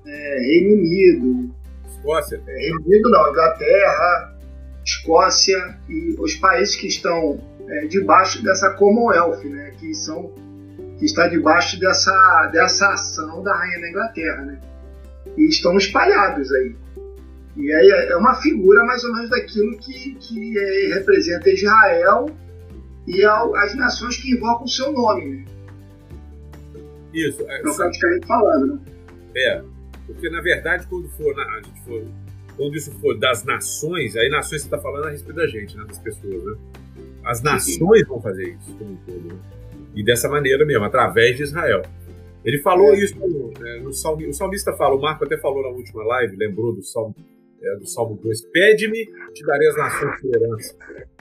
[0.08, 1.54] é, Reino Unido,
[1.86, 4.34] Escócia, é, Reino Unido não, Inglaterra,
[4.84, 10.32] Escócia e os países que estão é, debaixo dessa Commonwealth, né, que são
[10.98, 14.60] que está debaixo dessa dessa ação da rainha da Inglaterra, né,
[15.36, 16.74] e estão espalhados aí.
[17.56, 22.26] E aí é uma figura mais ou menos daquilo que, que é, representa Israel
[23.06, 25.24] e as nações que invocam o seu nome.
[25.24, 25.44] Né?
[27.12, 27.42] Isso.
[27.48, 28.74] É, praticamente falando.
[28.74, 28.80] Né?
[29.36, 29.62] É,
[30.14, 32.02] porque na verdade, quando for, a gente for,
[32.56, 35.84] quando isso for das nações, aí nações você está falando a respeito da gente, né,
[35.86, 36.56] das pessoas, né?
[37.24, 39.34] As nações vão fazer isso como um todo.
[39.34, 39.38] Né?
[39.94, 41.82] E dessa maneira mesmo, através de Israel.
[42.44, 42.98] Ele falou é.
[42.98, 43.14] isso
[43.60, 46.82] né, no salmo, o salmista fala, o Marco até falou na última live, lembrou do
[46.82, 47.14] salmo
[47.60, 48.46] é, do Salmo 2.
[48.52, 50.76] Pede-me, te darei as nações por herança,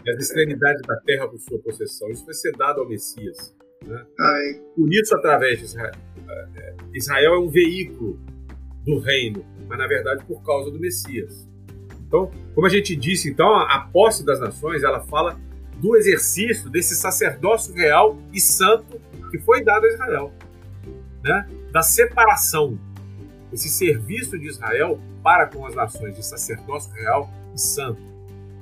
[0.06, 2.10] e as extremidades da terra por sua possessão.
[2.10, 3.56] Isso vai ser dado ao Messias.
[3.86, 4.06] Né?
[4.76, 5.92] Por isso, através de Israel,
[6.30, 8.20] é, Israel é um veículo
[8.88, 11.46] do reino, mas na verdade por causa do Messias.
[12.08, 15.38] Então, como a gente disse, então a posse das nações, ela fala
[15.76, 20.34] do exercício desse sacerdócio real e santo que foi dado a Israel,
[21.22, 21.48] né?
[21.72, 22.80] Da separação,
[23.52, 28.02] esse serviço de Israel para com as nações de sacerdócio real e santo.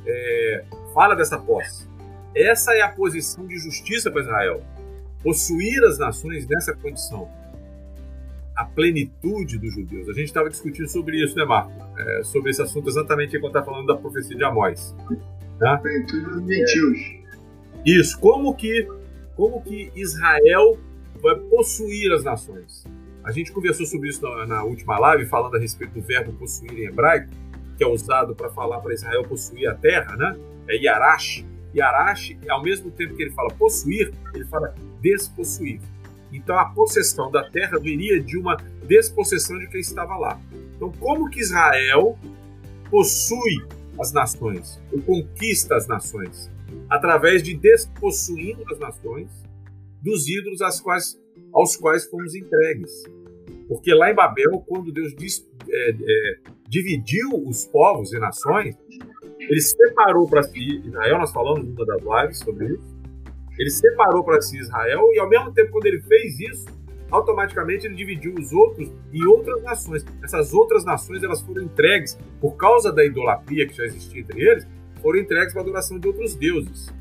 [0.07, 1.87] É, fala dessa posse.
[2.35, 4.63] Essa é a posição de justiça para Israel.
[5.23, 7.29] Possuir as nações nessa condição.
[8.55, 10.07] A plenitude dos judeus.
[10.07, 11.71] A gente estava discutindo sobre isso, né, Marco?
[11.97, 14.95] É, sobre esse assunto exatamente quando está falando da profecia de Amós.
[15.59, 15.77] Tá?
[15.77, 16.99] Plenitude dos gentios.
[17.85, 18.19] Isso.
[18.19, 18.87] Como que,
[19.35, 20.77] como que Israel
[21.21, 22.85] vai possuir as nações?
[23.23, 26.77] A gente conversou sobre isso na, na, última live, falando a respeito do verbo possuir
[26.77, 27.29] em hebraico,
[27.75, 30.37] que é usado para falar para Israel possuir a terra, né?
[30.67, 31.43] É Yarash.
[31.75, 35.81] Yarash, ao mesmo tempo que ele fala possuir, ele fala despossuir.
[36.35, 40.39] Então a possessão da terra viria de uma despossessão de quem estava lá.
[40.75, 42.17] Então, como que Israel
[42.89, 43.65] possui
[43.99, 46.49] as nações, ou conquista as nações?
[46.89, 49.29] Através de despossuindo as nações
[50.01, 51.17] dos ídolos às quais,
[51.53, 52.91] aos quais fomos entregues.
[53.67, 58.75] Porque lá em Babel, quando Deus diz, é, é, dividiu os povos e nações,
[59.39, 62.94] ele separou para si Israel, nós falamos numa das lives sobre isso,
[63.57, 66.65] ele separou para si Israel e ao mesmo tempo quando ele fez isso,
[67.09, 70.05] automaticamente ele dividiu os outros em outras nações.
[70.23, 74.67] Essas outras nações elas foram entregues por causa da idolatria que já existia entre eles,
[75.01, 76.93] foram entregues para a adoração de outros deuses.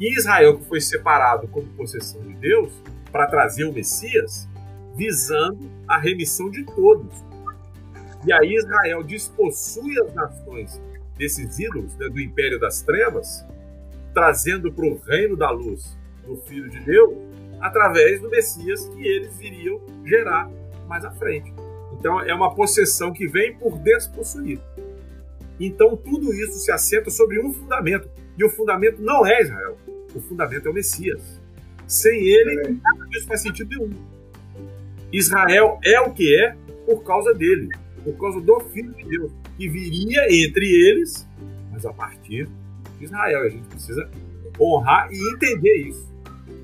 [0.00, 2.72] E Israel, que foi separado como possessão de Deus
[3.10, 4.48] para trazer o Messias,
[4.96, 7.14] visando a remissão de todos.
[8.26, 10.80] E aí Israel despossui as nações
[11.16, 13.44] desses ídolos, né, do império das trevas,
[14.12, 17.14] trazendo para o reino da luz do Filho de Deus,
[17.60, 20.50] através do Messias que eles iriam gerar
[20.88, 21.52] mais à frente.
[21.98, 24.60] Então é uma possessão que vem por despossuir.
[25.60, 28.10] Então tudo isso se assenta sobre um fundamento.
[28.36, 29.76] E o fundamento não é Israel.
[30.14, 31.40] O fundamento é o Messias.
[31.86, 33.90] Sem ele, nada disso faz sentido nenhum.
[35.12, 36.56] Israel é o que é
[36.86, 37.68] por causa dele,
[38.02, 41.28] por causa do Filho de Deus, que viria entre eles,
[41.70, 42.48] mas a partir
[42.98, 43.42] de Israel.
[43.42, 44.10] A gente precisa
[44.58, 46.11] honrar e entender isso.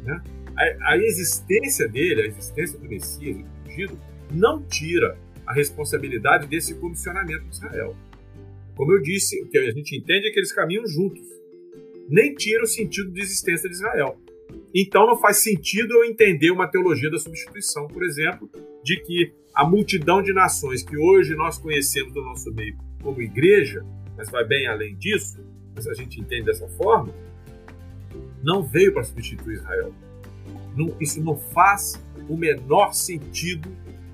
[0.08, 0.22] Né?
[0.56, 4.00] A, a existência dele, a existência do Messias ungido,
[4.32, 7.94] não tira a responsabilidade desse comissionamento de Israel.
[8.74, 11.26] Como eu disse, o que a gente entende é que eles caminham juntos.
[12.08, 14.18] Nem tira o sentido de existência de Israel.
[14.74, 18.50] Então não faz sentido eu entender uma teologia da substituição, por exemplo,
[18.82, 23.84] de que a multidão de nações que hoje nós conhecemos no nosso meio como igreja,
[24.16, 25.44] mas vai bem além disso,
[25.74, 27.12] mas a gente entende dessa forma,
[28.42, 29.92] não veio para substituir Israel.
[30.76, 33.68] Não, isso não faz o menor sentido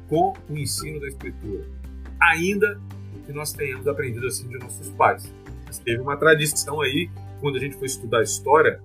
[0.08, 1.64] com o ensino da Escritura,
[2.20, 2.80] ainda
[3.26, 5.32] que nós tenhamos aprendido assim de nossos pais.
[5.66, 7.10] Mas teve uma tradição aí,
[7.40, 8.80] quando a gente foi estudar história,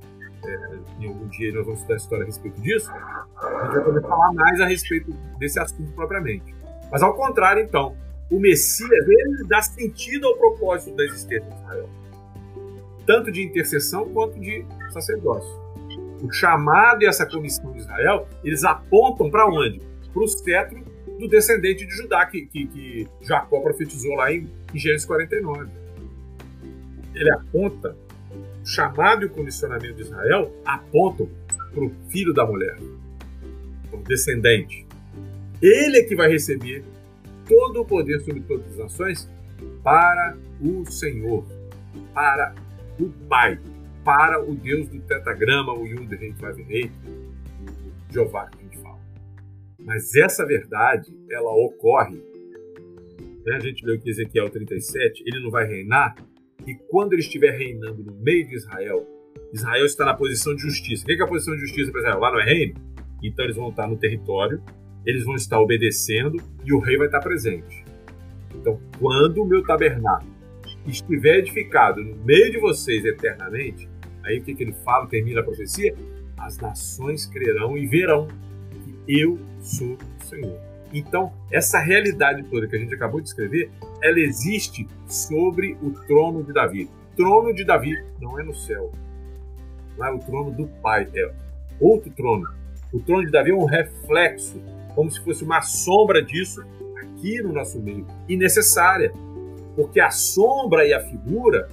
[0.46, 4.02] é, em algum dia nós vamos estudar história a respeito disso, a gente vai poder
[4.02, 6.56] falar mais a respeito desse assunto propriamente.
[6.92, 7.96] Mas ao contrário, então,
[8.32, 11.90] o Messias ele dá sentido ao propósito da existência de Israel.
[13.10, 15.50] Tanto de intercessão quanto de sacerdócio.
[16.22, 19.82] O chamado e essa comissão de Israel, eles apontam para onde?
[20.14, 20.84] Para o cetro
[21.18, 25.72] do descendente de Judá, que, que, que Jacó profetizou lá em, em Gênesis 49.
[27.16, 27.98] Ele aponta,
[28.62, 31.28] o chamado e o comissionamento de Israel apontam
[31.74, 32.78] para o filho da mulher,
[33.92, 34.86] o descendente.
[35.60, 36.84] Ele é que vai receber
[37.48, 39.28] todo o poder sobre todas as nações
[39.84, 41.44] para o Senhor,
[42.14, 42.54] para
[43.00, 43.60] o Pai,
[44.04, 46.34] para o Deus do tetagrama, o Yud Rei
[48.10, 49.00] o Jeová que a gente fala.
[49.80, 52.22] Mas essa verdade, ela ocorre.
[53.46, 53.56] Né?
[53.56, 56.16] A gente leu aqui Ezequiel 37, ele não vai reinar,
[56.66, 59.08] e quando ele estiver reinando no meio de Israel,
[59.54, 61.04] Israel está na posição de justiça.
[61.04, 62.20] O que é a posição de justiça para Israel?
[62.20, 62.76] Lá não é reino?
[63.24, 64.62] Então eles vão estar no território,
[65.06, 67.84] eles vão estar obedecendo e o rei vai estar presente.
[68.56, 70.39] Então, quando o meu tabernáculo
[70.90, 73.90] estiver edificado no meio de vocês eternamente,
[74.24, 75.96] aí o que, que ele fala, termina a profecia?
[76.38, 78.28] As nações crerão e verão
[78.84, 80.60] que eu sou o Senhor.
[80.94, 83.70] Então, essa realidade toda que a gente acabou de escrever,
[84.02, 86.90] ela existe sobre o trono de Davi.
[87.14, 88.92] O trono de Davi não é no céu.
[89.98, 91.32] Não é o trono do Pai, é
[91.80, 92.48] outro trono.
[92.92, 94.60] O trono de Davi é um reflexo,
[94.96, 96.64] como se fosse uma sombra disso
[96.98, 98.08] aqui no nosso meio.
[98.28, 99.12] E necessária.
[99.80, 101.70] Porque a sombra e a figura,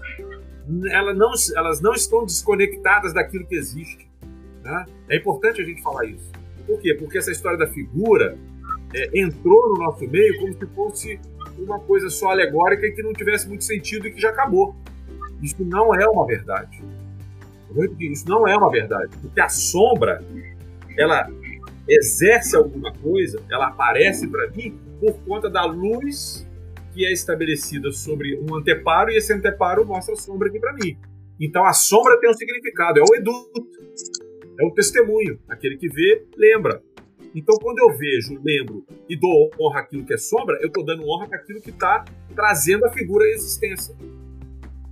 [0.92, 4.08] ela não, elas não estão desconectadas daquilo que existe.
[4.62, 4.86] Né?
[5.08, 6.30] É importante a gente falar isso.
[6.64, 6.94] Por quê?
[6.94, 8.38] Porque essa história da figura
[8.94, 11.20] é, entrou no nosso meio como se fosse
[11.58, 14.76] uma coisa só alegórica e que não tivesse muito sentido e que já acabou.
[15.42, 16.80] Isso não é uma verdade.
[17.98, 19.10] Isso não é uma verdade.
[19.20, 20.22] Porque a sombra,
[20.96, 21.28] ela
[21.88, 26.45] exerce alguma coisa, ela aparece para mim por conta da luz
[26.96, 30.96] que é estabelecida sobre um anteparo e esse anteparo mostra a sombra aqui para mim.
[31.38, 33.68] Então a sombra tem um significado, é o eduto,
[34.58, 35.38] é o testemunho.
[35.46, 36.82] Aquele que vê, lembra.
[37.34, 41.06] Então quando eu vejo, lembro e dou honra àquilo que é sombra, eu estou dando
[41.06, 42.02] honra para aquilo que está
[42.34, 43.94] trazendo a figura à existência.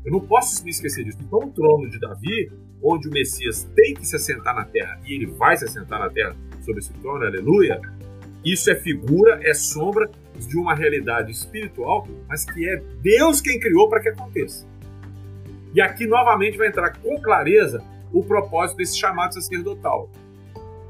[0.05, 1.17] Eu não posso me esquecer disso.
[1.23, 5.15] Então o trono de Davi, onde o Messias tem que se assentar na terra e
[5.15, 7.81] ele vai se assentar na terra sobre esse trono, aleluia,
[8.45, 13.89] isso é figura, é sombra de uma realidade espiritual, mas que é Deus quem criou
[13.89, 14.67] para que aconteça.
[15.75, 20.09] E aqui novamente vai entrar com clareza o propósito desse chamado sacerdotal.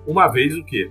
[0.06, 0.90] Uma vez o quê?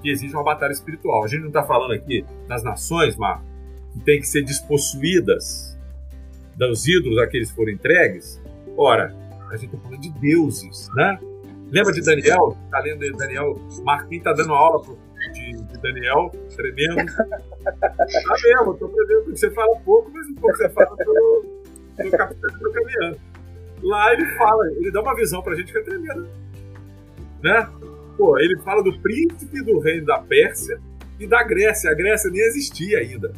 [0.00, 1.24] Que existe uma batalha espiritual.
[1.24, 3.44] A gente não está falando aqui das nações, Marco,
[3.92, 5.76] que tem que ser despossuídas
[6.56, 8.40] dos ídolos a que eles foram entregues.
[8.76, 9.14] Ora,
[9.50, 11.18] a gente está falando de deuses, né?
[11.70, 12.56] Lembra de Daniel?
[12.64, 13.58] Está lendo Daniel?
[13.82, 14.84] Marquinhos está dando aula
[15.32, 17.12] de Daniel, tremendo.
[17.14, 19.36] Tá mesmo, tô prevendo.
[19.36, 21.44] Você fala pouco, mas o pouco você fala, tô,
[22.02, 23.20] tô captando, tô caminhando.
[23.82, 26.28] Lá ele fala, ele dá uma visão pra gente que é tremenda.
[27.42, 27.68] Né?
[28.16, 30.80] Pô, ele fala do príncipe do reino da Pérsia
[31.18, 31.90] e da Grécia.
[31.90, 33.32] A Grécia nem existia ainda.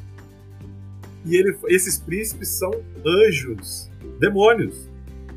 [1.24, 2.70] E ele, esses príncipes são
[3.04, 4.88] anjos, demônios.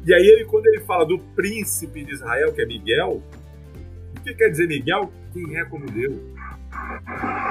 [0.05, 3.21] E aí, ele, quando ele fala do príncipe de Israel, que é Miguel,
[4.17, 5.11] o que quer dizer Miguel?
[5.33, 6.17] Quem é como Deus.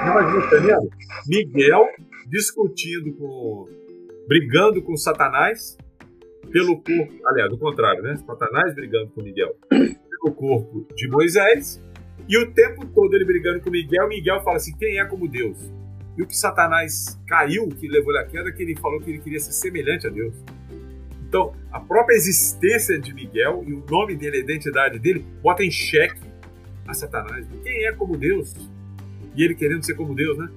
[0.03, 0.91] Imagina, entendendo?
[1.27, 1.87] Miguel
[2.29, 3.69] discutindo com.
[4.29, 5.77] brigando com Satanás
[6.51, 7.15] pelo corpo.
[7.27, 8.17] Aliás, do contrário, né?
[8.17, 11.83] Satanás brigando com Miguel pelo corpo de Moisés.
[12.29, 15.59] E o tempo todo ele brigando com Miguel, Miguel fala assim: quem é como Deus?
[16.17, 19.19] E o que Satanás caiu, que levou ele à queda, que ele falou que ele
[19.19, 20.35] queria ser semelhante a Deus.
[21.29, 25.71] Então, a própria existência de Miguel e o nome dele, a identidade dele, bota em
[25.71, 26.23] xeque
[26.87, 27.47] a Satanás.
[27.63, 28.55] Quem é como Deus?
[29.37, 30.49] E ele querendo ser como Deus, né?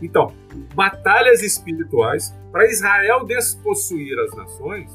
[0.00, 0.34] Então,
[0.74, 4.90] batalhas espirituais para Israel despossuir as nações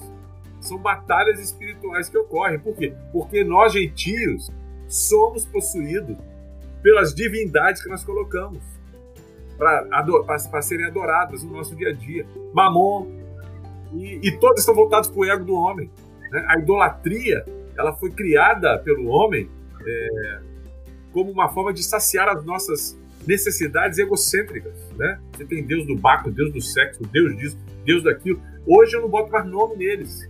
[0.59, 2.59] são batalhas espirituais que ocorrem.
[2.59, 2.93] Por quê?
[3.11, 4.51] Porque nós gentios
[4.87, 6.17] somos possuídos
[6.81, 8.61] pelas divindades que nós colocamos
[9.57, 12.25] para serem adoradas no nosso dia a dia.
[12.53, 13.07] Mamon,
[13.93, 15.89] e, e todas estão voltadas para o ego do homem.
[16.31, 16.45] Né?
[16.49, 17.45] A idolatria
[17.77, 19.49] ela foi criada pelo homem
[19.85, 20.39] é,
[21.13, 22.97] como uma forma de saciar as nossas
[23.27, 25.19] necessidades egocêntricas, né?
[25.33, 28.41] Você tem Deus do Baco, Deus do sexo, Deus disso, Deus daquilo.
[28.65, 30.29] Hoje eu não boto mais nome neles.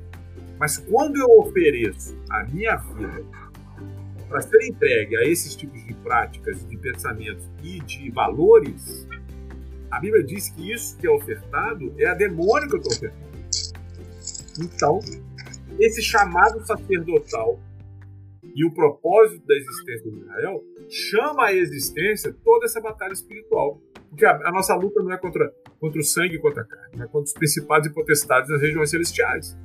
[0.59, 3.23] Mas quando eu ofereço a minha vida
[4.27, 9.07] para ser entregue a esses tipos de práticas, de pensamentos e de valores,
[9.91, 13.27] a Bíblia diz que isso que é ofertado é a demônio que eu estou ofertando.
[14.59, 14.99] Então,
[15.79, 17.59] esse chamado sacerdotal
[18.58, 23.80] e o propósito da existência de Israel chama à existência toda essa batalha espiritual.
[24.10, 27.03] Porque a, a nossa luta não é contra, contra o sangue e contra a carne,
[27.03, 29.55] é contra os principados e potestades das regiões celestiais.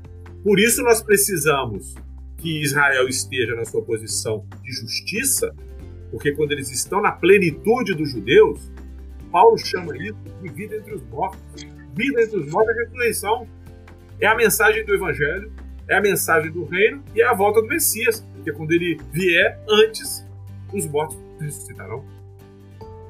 [0.44, 1.94] Por isso nós precisamos
[2.36, 5.54] que Israel esteja na sua posição de justiça,
[6.10, 8.70] porque quando eles estão na plenitude dos judeus,
[9.30, 11.40] Paulo chama isso de vida entre os mortos.
[11.96, 13.48] Vida entre os mortos é ressurreição.
[14.20, 15.50] É a mensagem do Evangelho,
[15.88, 18.20] é a mensagem do reino e é a volta do Messias.
[18.34, 20.26] Porque quando ele vier, antes
[20.72, 22.04] os mortos ressuscitarão.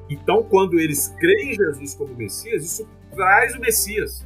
[0.09, 4.25] Então, quando eles creem em Jesus como Messias, isso traz o Messias.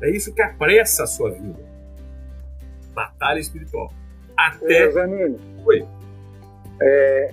[0.00, 1.58] É isso que apressa a sua vida.
[2.94, 3.92] Batalha espiritual.
[4.36, 4.90] Até.
[4.90, 5.86] Zanini, Oi.
[6.80, 7.32] É,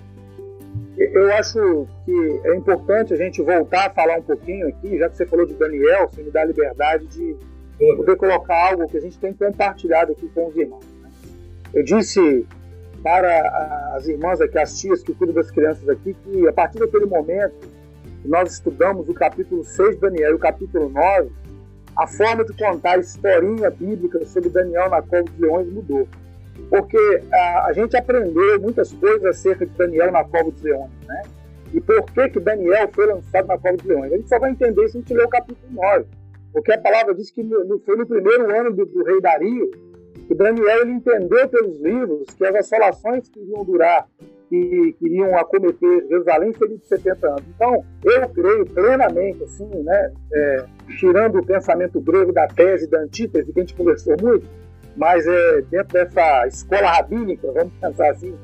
[0.98, 5.18] eu acho que é importante a gente voltar a falar um pouquinho aqui, já que
[5.18, 7.36] você falou de Daniel, você me dá a liberdade de
[7.96, 10.86] Poder colocar algo que a gente tem compartilhado aqui com os irmãos.
[11.02, 11.10] Né?
[11.74, 12.46] Eu disse
[13.02, 17.06] para as irmãs aqui, as tias que cuidam das crianças aqui, que a partir daquele
[17.06, 17.56] momento
[18.24, 21.32] nós estudamos o capítulo 6 de Daniel e o capítulo 9,
[21.96, 26.08] a forma de contar a historinha bíblica sobre Daniel na cova dos leões mudou
[26.70, 31.22] porque a, a, gente aprendeu muitas coisas acerca de Daniel na cova dos leões, né?
[31.74, 34.12] E por que que Daniel foi lançado na cova dos leões?
[34.12, 36.06] A gente só vai entender se a gente ler o capítulo 9,
[36.52, 37.44] porque a palavra diz que
[37.86, 39.72] foi no primeiro ano do, do, rei Dario
[40.28, 44.08] que Daniel ele entendeu pelos livros que as assolações que iriam durar
[44.50, 47.44] que queriam acometer Jerusalém seriam de 70 anos.
[47.56, 50.66] Então, eu creio plenamente, assim, né, é,
[51.00, 54.46] tirando o pensamento grego da tese da antítese, que a gente conversou muito,
[54.98, 58.36] mas é, dentro dessa escola rabínica, vamos pensar assim,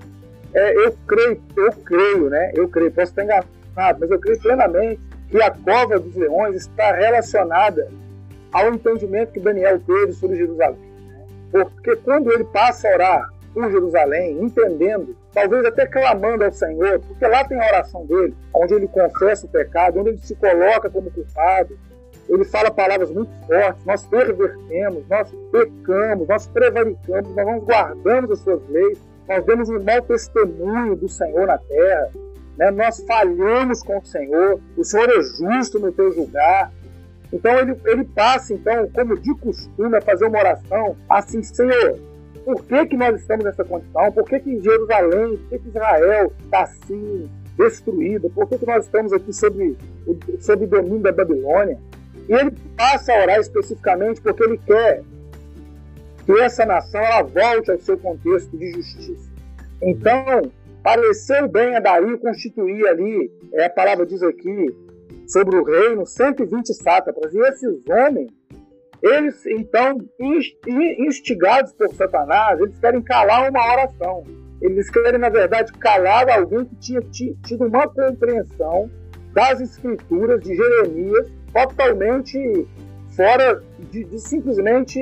[0.54, 2.52] é, eu creio, eu creio, né?
[2.56, 6.94] Eu creio, posso estar enganado, mas eu creio plenamente que a cova dos leões está
[6.94, 7.90] relacionada
[8.52, 10.80] ao entendimento que Daniel teve sobre Jerusalém.
[11.52, 11.66] Né?
[11.66, 17.26] Porque quando ele passa a orar por Jerusalém, entendendo, talvez até clamando ao Senhor, porque
[17.26, 21.12] lá tem a oração dele, onde ele confessa o pecado, onde ele se coloca como
[21.12, 21.78] culpado,
[22.30, 28.40] ele fala palavras muito fortes, nós pervertemos, nós pecamos, nós prevaricamos, nós não guardamos as
[28.40, 32.12] suas leis, nós demos um mau testemunho do Senhor na terra,
[32.58, 32.72] né?
[32.72, 36.72] nós falhamos com o Senhor, o Senhor é justo no teu julgar.
[37.32, 42.00] Então ele, ele passa, então, como de costume, a fazer uma oração assim, Senhor,
[42.46, 44.12] por que, que nós estamos nessa condição?
[44.14, 48.30] Por que, que Jerusalém, por que, que Israel está assim, destruída?
[48.30, 49.78] Por que, que nós estamos aqui sob,
[50.40, 51.78] sob o domínio da Babilônia?
[52.30, 55.04] E ele passa a orar especificamente porque ele quer
[56.26, 59.30] que essa nação ela volte ao seu contexto de justiça.
[59.82, 60.50] Então,
[60.88, 64.74] pareceu bem a Dario constituir ali, é, a palavra diz aqui,
[65.28, 67.34] sobre o reino, 120 sátrapas.
[67.34, 68.32] E esses homens,
[69.04, 69.98] eles, então,
[70.98, 74.24] instigados por Satanás, eles querem calar uma oração.
[74.62, 77.02] Eles querem, na verdade, calar alguém que tinha
[77.44, 78.90] tido uma compreensão
[79.34, 82.66] das escrituras de Jeremias totalmente
[83.10, 83.62] fora
[83.92, 85.02] de, de, simplesmente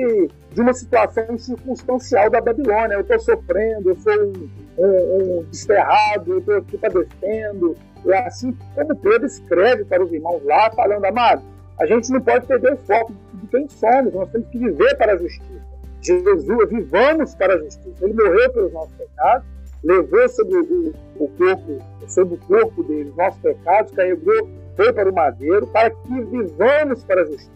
[0.56, 2.94] de uma situação circunstancial da Babilônia.
[2.94, 4.48] Eu estou sofrendo, eu sou um,
[4.78, 7.76] um, um desterrado, eu estou aqui padecendo.
[8.06, 11.42] E assim como Pedro escreve para os irmãos lá, falando, amado,
[11.78, 15.12] a gente não pode perder o foco de quem somos, nós temos que viver para
[15.12, 15.66] a justiça.
[16.00, 18.04] Jesus, vivamos para a justiça.
[18.06, 19.46] Ele morreu pelos nossos pecados,
[19.84, 21.78] levou sobre o, o corpo,
[22.08, 27.04] sobre o corpo dele os nossos pecados, carregou foi para o madeiro para que vivamos
[27.04, 27.50] para a justiça.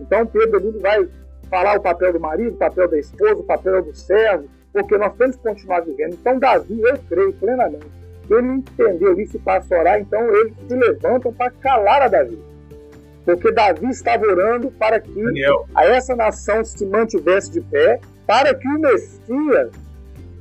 [0.00, 1.08] Então Pedro ali vai
[1.54, 5.14] falar o papel do marido, o papel da esposa, o papel do servo, porque nós
[5.14, 6.14] temos que continuar vivendo.
[6.14, 7.86] Então Davi, eu creio plenamente,
[8.26, 12.08] que ele entendeu isso e passa a orar, então eles se levantam para calar a
[12.08, 12.36] Davi.
[13.24, 15.64] Porque Davi estava orando para que Daniel.
[15.76, 19.70] a essa nação se mantivesse de pé, para que o Messias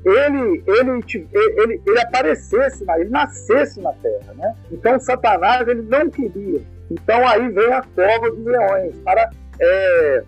[0.03, 4.33] ele, ele, ele, ele aparecesse, ele nascesse na terra.
[4.35, 4.55] Né?
[4.71, 6.59] Então Satanás ele não queria.
[6.89, 9.29] Então aí vem a cova dos leões para
[9.61, 10.23] é,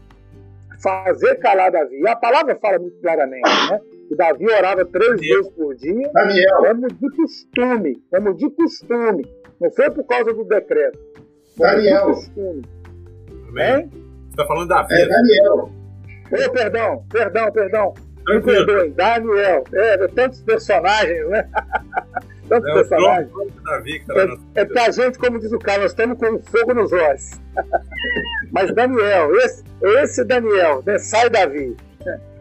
[0.85, 1.99] fazer calar Davi.
[1.99, 3.79] E a palavra fala muito claramente, né?
[4.07, 6.57] Que Davi orava três vezes por dia, Daniel.
[6.59, 9.25] como de costume, como de costume.
[9.59, 10.99] Não foi por causa do decreto.
[11.57, 12.05] Daniel.
[12.07, 12.65] De costume.
[13.49, 13.89] Amém?
[13.89, 15.01] Você está falando da vida.
[15.01, 15.69] É Daniel.
[16.31, 17.93] Oh, perdão, perdão, perdão.
[18.27, 19.63] Me perdoem, Daniel.
[19.73, 21.49] É, tantos personagens, né?
[22.47, 23.31] tantos é, personagens.
[23.63, 26.39] Davi, que tá é, é porque a gente, como diz o cara, nós estamos com
[26.39, 27.31] fogo nos olhos.
[28.51, 30.97] Mas Daniel, esse, esse Daniel, né?
[30.97, 31.75] sai Davi.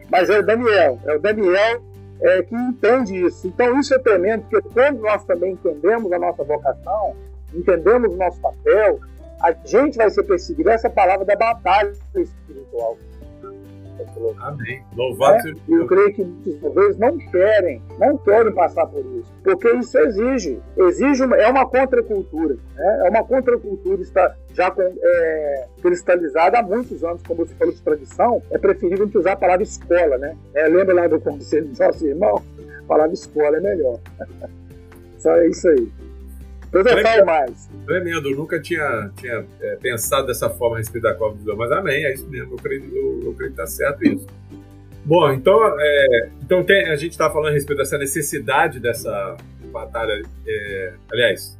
[0.09, 1.81] Mas é o Daniel, é o Daniel
[2.21, 3.47] é, que entende isso.
[3.47, 7.15] Então isso é tremendo, porque quando nós também entendemos a nossa vocação,
[7.53, 8.99] entendemos o nosso papel,
[9.41, 10.69] a gente vai ser perseguido.
[10.69, 12.97] Essa palavra da batalha espiritual.
[14.39, 14.83] Amém.
[14.95, 15.41] Louvado é?
[15.41, 19.97] seja Eu creio que muitas vezes não querem, não querem passar por isso, porque isso
[19.97, 23.01] exige, exige uma, é uma contracultura, né?
[23.05, 27.81] é uma contracultura está já com, é, cristalizada há muitos anos, como você falou de
[27.81, 30.37] tradição, é preferível a gente usar a palavra escola, né?
[30.53, 32.41] É, lembra lá do conselho do nosso irmão?
[32.79, 33.99] A palavra escola é melhor.
[35.19, 35.91] Só é isso aí.
[36.83, 37.69] Falo mais.
[37.85, 41.71] Tremendo, eu nunca tinha, tinha é, pensado dessa forma a respeito da Copa do mas
[41.71, 44.25] amém, é isso mesmo, eu creio, eu, eu creio que está certo isso.
[45.05, 49.37] Bom, então, é, então tem, a gente está falando a respeito dessa necessidade dessa
[49.71, 50.21] batalha.
[50.47, 51.57] É, aliás,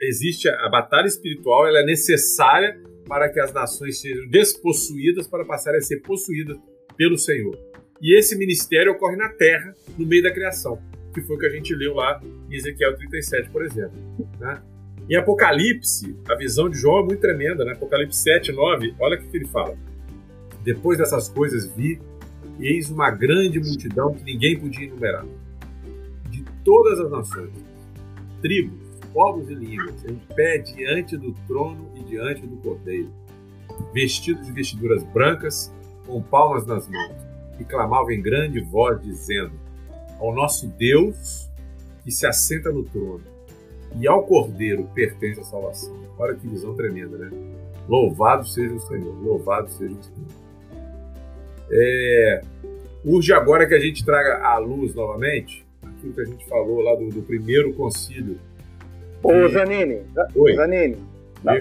[0.00, 2.78] existe a, a, batalha espiritual, ela é necessária
[3.08, 6.58] para que as nações sejam despossuídas para passarem a ser possuídas
[6.96, 7.56] pelo Senhor.
[8.02, 10.78] E esse ministério ocorre na terra, no meio da criação,
[11.16, 13.96] que foi o que a gente leu lá em Ezequiel 37, por exemplo.
[14.38, 14.62] Né?
[15.08, 17.72] Em Apocalipse, a visão de João é muito tremenda, né?
[17.72, 19.78] Apocalipse 7, 9, olha o que ele fala.
[20.62, 21.98] Depois dessas coisas vi,
[22.60, 25.24] eis uma grande multidão que ninguém podia enumerar,
[26.28, 27.52] de todas as nações,
[28.42, 28.78] tribos,
[29.14, 33.10] povos e línguas, em pé diante do trono e diante do cordeiro,
[33.94, 35.72] vestidos de vestiduras brancas,
[36.04, 37.16] com palmas nas mãos,
[37.58, 39.65] e clamavam em grande voz, dizendo:
[40.18, 41.50] Ao nosso Deus
[42.02, 43.22] que se assenta no trono
[43.98, 45.96] e ao Cordeiro pertence a salvação.
[46.18, 47.30] Olha que visão tremenda, né?
[47.88, 50.46] Louvado seja o Senhor, louvado seja o Senhor.
[51.70, 52.40] É,
[53.04, 56.94] urge agora que a gente traga à luz novamente aquilo que a gente falou lá
[56.94, 58.38] do, do primeiro concílio.
[59.22, 60.02] Ô, Zanini,
[60.34, 60.54] Oi.
[60.54, 60.96] Zanini,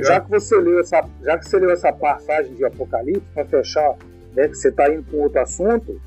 [0.01, 3.95] já que você leu essa, já que você leu essa passagem de Apocalipse, para fechar,
[4.35, 5.99] né, que você está indo com outro assunto,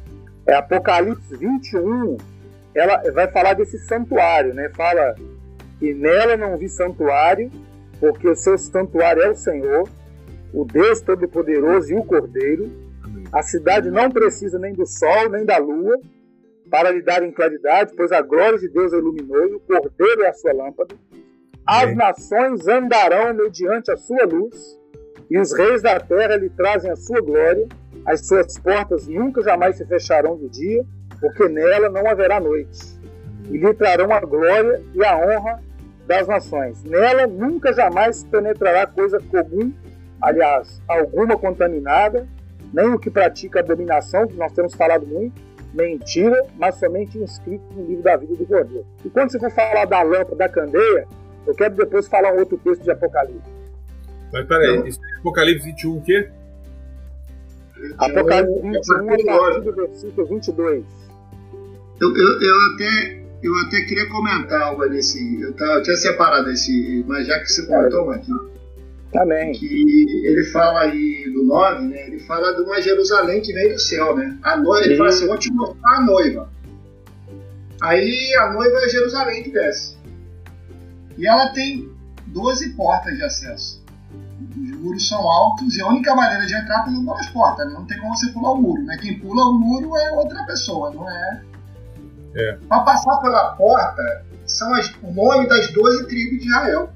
[0.46, 2.16] é Apocalipse 21,
[2.78, 4.70] ela vai falar desse santuário, né?
[4.76, 5.14] Fala
[5.80, 7.50] e nela não vi santuário,
[8.00, 9.88] porque o seu santuário é o Senhor,
[10.52, 12.70] o Deus Todo-Poderoso e o Cordeiro.
[13.32, 15.98] A cidade não precisa nem do sol, nem da lua,
[16.70, 20.28] para lhe darem claridade, pois a glória de Deus a iluminou e o Cordeiro é
[20.28, 20.94] a sua lâmpada.
[21.66, 24.78] As nações andarão mediante a sua luz,
[25.30, 27.66] e os reis da terra lhe trazem a sua glória.
[28.06, 30.84] As suas portas nunca jamais se fecharão de dia,
[31.20, 32.98] porque nela não haverá noite.
[33.50, 35.62] E lhe trarão a glória e a honra
[36.06, 36.82] das nações.
[36.84, 39.72] Nela nunca jamais penetrará coisa comum,
[40.20, 42.26] aliás, alguma contaminada,
[42.72, 45.40] nem o que pratica abominação, que nós temos falado muito,
[45.72, 48.86] mentira, mas somente inscrito no livro da vida do Cordeiro.
[49.04, 51.06] E quando você for falar da lâmpada, da candeia,
[51.46, 53.50] eu quero depois falar um outro texto de Apocalipse.
[54.32, 56.30] Mas peraí, isso é Apocalipse 21 o quê?
[57.98, 61.07] Apocalipse 21, a partir do versículo 22.
[62.00, 65.40] Eu, eu, eu até eu até queria comentar algo nesse.
[65.40, 68.48] Eu, tava, eu tinha separado esse, mas já que você comentou, Marquinhos.
[69.12, 69.52] Também.
[69.52, 72.08] Que ele fala aí do 9, né?
[72.08, 74.36] Ele fala de uma Jerusalém que vem do céu, né?
[74.42, 76.50] A noiva, ele fala assim: vou te mostrar a noiva.
[77.80, 79.96] Aí a noiva é Jerusalém que desce.
[81.16, 81.90] E ela tem
[82.26, 83.84] 12 portas de acesso.
[84.40, 87.74] Os muros são altos e a única maneira de entrar é pelas portas, né?
[87.74, 88.96] não tem como você pular o muro, né?
[89.00, 91.42] Quem pula o muro é outra pessoa, não é
[92.34, 92.58] é.
[92.68, 96.90] Para passar pela porta são as, o nome das 12 tribos de Israel.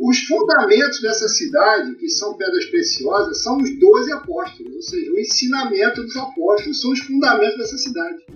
[0.00, 5.18] Os fundamentos dessa cidade, que são pedras preciosas, são os 12 apóstolos, ou seja, o
[5.18, 8.26] ensinamento dos apóstolos são os fundamentos dessa cidade.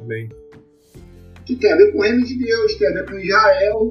[0.00, 0.28] Amém.
[1.44, 3.90] Que tem a ver com o reino de Deus, tem a ver com Israel,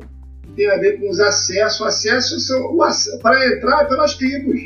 [0.55, 1.79] tem a ver com os acessos.
[1.79, 2.75] O acesso são
[3.21, 4.59] para entrar é pelas tribos,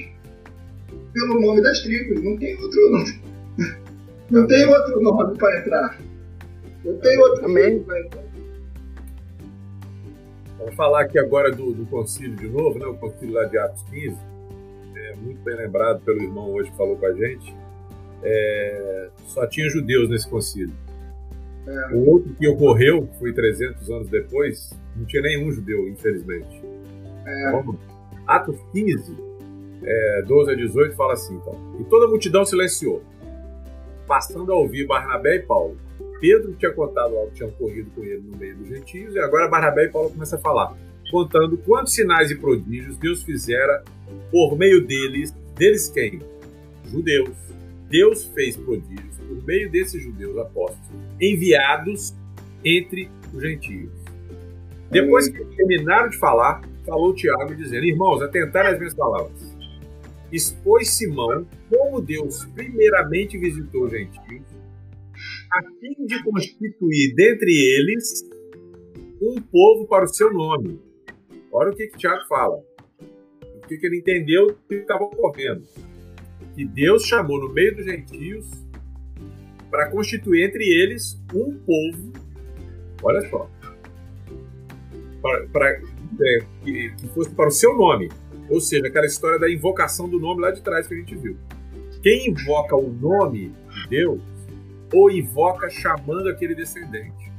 [1.14, 2.92] pelo nome das tribos, não tem outro.
[2.92, 3.19] Não tem,
[4.30, 6.00] não tem outro nome para entrar.
[6.84, 8.24] Não tem outro nome para entrar.
[10.58, 12.86] Vamos falar aqui agora do, do concílio de novo, né?
[12.86, 14.18] o concílio lá de Atos 15.
[14.96, 17.56] É, muito bem lembrado pelo irmão hoje que falou com a gente.
[18.22, 20.76] É, só tinha judeus nesse concílio.
[21.66, 21.96] É.
[21.96, 26.62] O outro que ocorreu, foi 300 anos depois, não tinha nenhum judeu, infelizmente.
[27.26, 27.52] É.
[27.52, 27.78] Vamos.
[28.28, 29.16] Atos 15,
[29.84, 31.56] é, 12 a 18, fala assim: então.
[31.80, 33.02] E toda a multidão silenciou
[34.10, 35.78] passando a ouvir Barnabé e Paulo.
[36.20, 39.48] Pedro tinha contado algo que tinha ocorrido com ele no meio dos gentios, e agora
[39.48, 40.76] Barnabé e Paulo começam a falar,
[41.12, 43.84] contando quantos sinais e prodígios Deus fizera
[44.32, 45.32] por meio deles.
[45.56, 46.20] Deles quem?
[46.86, 47.38] Judeus.
[47.88, 50.90] Deus fez prodígios por meio desses judeus apóstolos,
[51.22, 52.14] enviados
[52.66, 53.92] entre os gentios.
[54.90, 59.49] Depois que terminaram de falar, falou Tiago dizendo: Irmãos, atentai às minhas palavras
[60.32, 64.46] expôs Simão como Deus primeiramente visitou os gentios,
[65.52, 68.28] a fim de constituir dentre eles
[69.22, 70.80] um povo para o seu nome.
[71.52, 72.64] Olha o que, que Tiago fala.
[73.42, 75.64] O que, que ele entendeu que estava ocorrendo.
[76.56, 78.48] que Deus chamou no meio dos gentios
[79.70, 82.14] para constituir entre eles um povo.
[83.04, 83.50] Olha só.
[85.22, 88.10] Para, para é, que, que fosse para o seu nome.
[88.50, 91.38] Ou seja, aquela história da invocação do nome lá de trás que a gente viu.
[92.02, 94.22] Quem invoca o nome de Deus,
[94.94, 97.32] ou invoca chamando aquele descendente,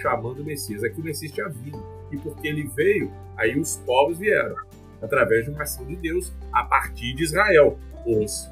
[0.00, 0.82] chamando o Messias.
[0.82, 1.82] Aqui o Messias tinha vindo.
[2.10, 4.56] E porque ele veio, aí os povos vieram,
[5.02, 8.48] através de uma ação de Deus, a partir de Israel, os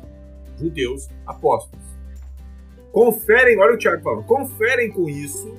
[0.58, 1.84] judeus apóstolos.
[2.90, 5.56] Conferem, olha o Tiago falando, conferem com isso,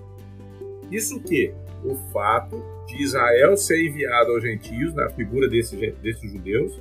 [0.91, 1.53] isso que?
[1.83, 6.79] O fato de Israel ser enviado aos gentios, na figura desse, desses judeus,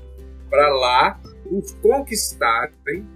[0.51, 3.07] para lá os conquistarem,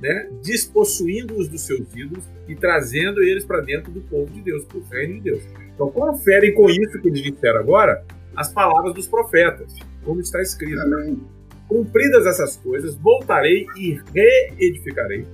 [0.00, 4.78] né, despossuindo-os dos seus ídolos e trazendo eles para dentro do povo de Deus, para
[4.78, 5.42] o reino de Deus.
[5.74, 8.04] Então, conferem com isso que eles disseram agora
[8.36, 10.80] as palavras dos profetas, como está escrito.
[10.80, 11.20] Amém.
[11.68, 15.26] Cumpridas essas coisas, voltarei e reedificarei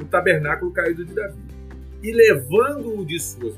[0.00, 1.38] o tabernáculo caído de Davi.
[2.02, 3.56] E levando-o de suas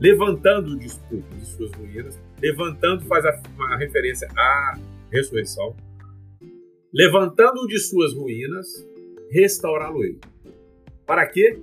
[0.00, 3.24] levantando-o de, de suas ruínas, levantando faz
[3.54, 4.78] uma referência à
[5.10, 5.74] ressurreição,
[6.92, 8.66] levantando-o de suas ruínas,
[9.30, 10.18] restaurá-lo-ei.
[11.06, 11.58] Para quê?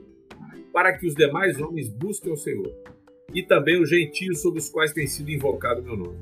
[0.71, 2.71] Para que os demais homens busquem o Senhor,
[3.33, 6.17] e também os gentios sobre os quais tem sido invocado o meu nome.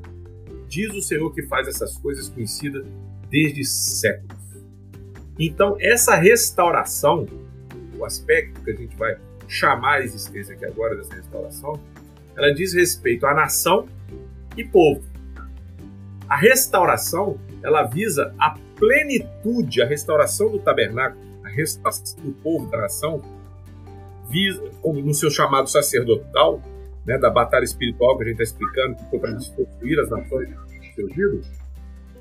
[0.68, 2.86] Diz o Senhor que faz essas coisas conhecidas
[3.30, 4.40] desde séculos.
[5.38, 7.26] Então, essa restauração
[8.02, 9.16] o aspecto que a gente vai
[9.48, 11.80] chamar a existência aqui agora dessa restauração,
[12.42, 13.88] ela diz respeito à nação
[14.58, 15.04] e povo.
[16.28, 22.80] A restauração, ela visa a plenitude, a restauração do tabernáculo, a restauração do povo da
[22.80, 23.22] nação,
[24.30, 26.62] visa, no seu chamado sacerdotal,
[27.06, 30.50] né, da batalha espiritual que a gente está explicando, que foi para destruir as nações
[30.96, 31.48] seus ídolos,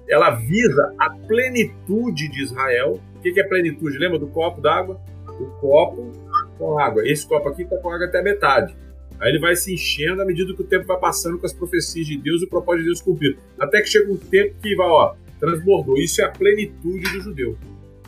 [0.08, 3.00] ela visa a plenitude de Israel.
[3.16, 3.98] O que é plenitude?
[3.98, 5.00] Lembra do copo d'água?
[5.40, 6.12] o copo
[6.58, 7.02] com água.
[7.06, 8.76] Esse copo aqui está com água até a metade.
[9.20, 12.06] Aí ele vai se enchendo à medida que o tempo vai passando com as profecias
[12.06, 13.38] de Deus e o propósito de Deus cumprido.
[13.58, 15.98] Até que chega um tempo que vai, ó, transbordou.
[15.98, 17.58] Isso é a plenitude do judeu.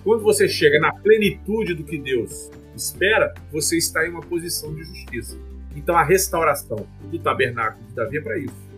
[0.03, 4.85] Quando você chega na plenitude do que Deus espera, você está em uma posição de
[4.85, 5.37] justiça.
[5.77, 8.69] Então a restauração do tabernáculo de Davi é para isso.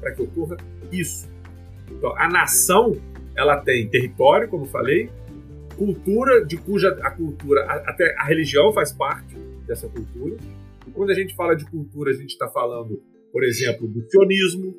[0.00, 0.56] Para que ocorra
[0.90, 1.28] isso.
[1.90, 2.96] Então, a nação,
[3.34, 5.10] ela tem território, como falei,
[5.76, 9.36] cultura de cuja a cultura, até a religião faz parte
[9.66, 10.36] dessa cultura.
[10.86, 14.74] E quando a gente fala de cultura, a gente está falando, por exemplo, do sionismo.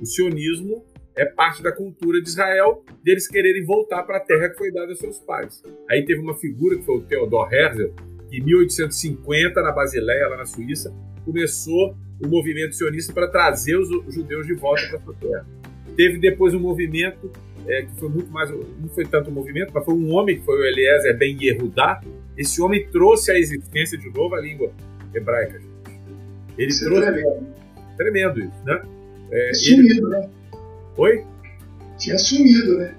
[0.00, 0.84] O sionismo
[1.16, 4.92] é parte da cultura de Israel, deles quererem voltar para a terra que foi dada
[4.92, 5.62] aos seus pais.
[5.88, 7.94] Aí teve uma figura que foi o Theodor Herzl,
[8.28, 13.88] que em 1850, na Basileia, lá na Suíça, começou o movimento sionista para trazer os
[14.14, 15.46] judeus de volta para a sua terra.
[15.96, 17.32] Teve depois um movimento
[17.66, 20.44] é, que foi muito mais, não foi tanto um movimento, mas foi um homem que
[20.44, 22.00] foi o Eliezer Ben Yehudá.
[22.36, 24.70] Esse homem trouxe à existência de novo a língua
[25.14, 25.60] hebraica.
[26.58, 27.08] Ele isso é trouxe.
[27.08, 27.46] É tremendo.
[27.96, 28.82] tremendo isso, né?
[29.30, 30.08] É, sumido, ele...
[30.08, 30.30] né?
[30.96, 31.24] Oi?
[31.98, 32.94] Tinha sumido, né?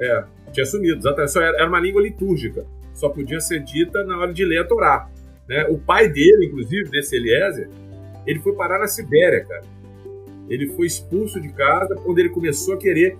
[0.00, 1.32] É, tinha sumido, exatamente.
[1.32, 2.64] Só era, era uma língua litúrgica.
[2.94, 5.08] Só podia ser dita na hora de ler a Torá.
[5.48, 5.66] Né?
[5.68, 7.68] O pai dele, inclusive, desse Eliezer,
[8.26, 9.64] ele foi parar na Sibéria, cara.
[10.48, 13.16] Ele foi expulso de casa quando ele começou a querer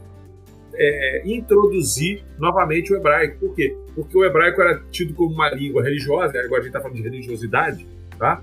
[0.75, 3.39] é, introduzir novamente o hebraico.
[3.39, 3.77] Por quê?
[3.95, 6.41] Porque o hebraico era tido como uma língua religiosa, né?
[6.41, 7.87] agora a gente está falando de religiosidade,
[8.21, 8.43] tá?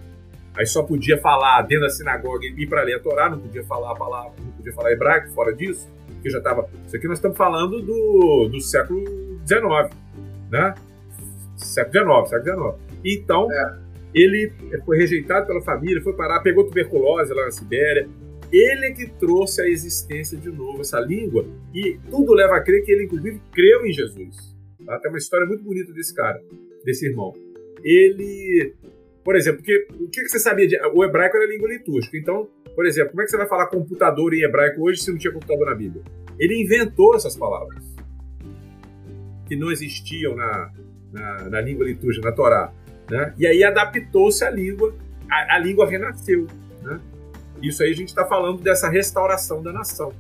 [0.58, 3.64] Aí só podia falar dentro da sinagoga e ir para ler a Torá, não podia
[3.64, 6.68] falar a palavra, não podia falar hebraico fora disso, porque já estava.
[6.86, 9.06] Isso aqui nós estamos falando do, do século
[9.48, 9.96] XIX,
[10.50, 10.74] né?
[11.56, 13.00] Século XIX, século XIX.
[13.06, 13.78] Então, é.
[14.16, 14.52] ele
[14.84, 18.10] foi rejeitado pela família, foi parar, pegou tuberculose lá na Sibéria,
[18.52, 22.84] ele é que trouxe à existência de novo essa língua e tudo leva a crer
[22.84, 24.56] que ele, inclusive, creu em Jesus.
[24.86, 24.98] Tá?
[25.00, 26.42] Tem uma história muito bonita desse cara,
[26.84, 27.34] desse irmão.
[27.84, 28.74] Ele,
[29.28, 29.62] por exemplo,
[30.00, 30.66] o que você sabia?
[30.66, 32.16] De, o hebraico era língua litúrgica.
[32.16, 35.18] Então, por exemplo, como é que você vai falar computador em hebraico hoje se não
[35.18, 36.02] tinha computador na Bíblia?
[36.40, 37.84] Ele inventou essas palavras
[39.46, 40.72] que não existiam na,
[41.12, 42.72] na, na língua litúrgica, na Torá.
[43.12, 43.34] Né?
[43.38, 44.96] E aí adaptou-se à língua,
[45.30, 46.48] a, a língua renasceu.
[46.82, 46.98] Né?
[47.62, 50.14] Isso aí a gente está falando dessa restauração da nação.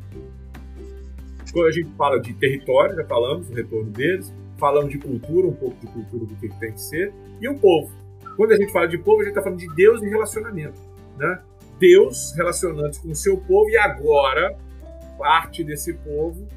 [1.53, 5.53] Quando a gente fala de território, já falamos do retorno deles, falamos de cultura, um
[5.53, 8.05] pouco de cultura do que tem que ser, e o povo.
[8.37, 10.79] Quando a gente fala de povo, a gente está falando de Deus e relacionamento.
[11.17, 11.41] Né?
[11.79, 14.55] Deus relacionando-se com o seu povo, e agora,
[15.17, 16.47] parte desse povo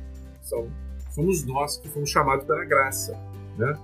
[0.42, 0.68] são,
[1.10, 3.18] somos nós que fomos chamados pela graça.
[3.56, 3.78] Né?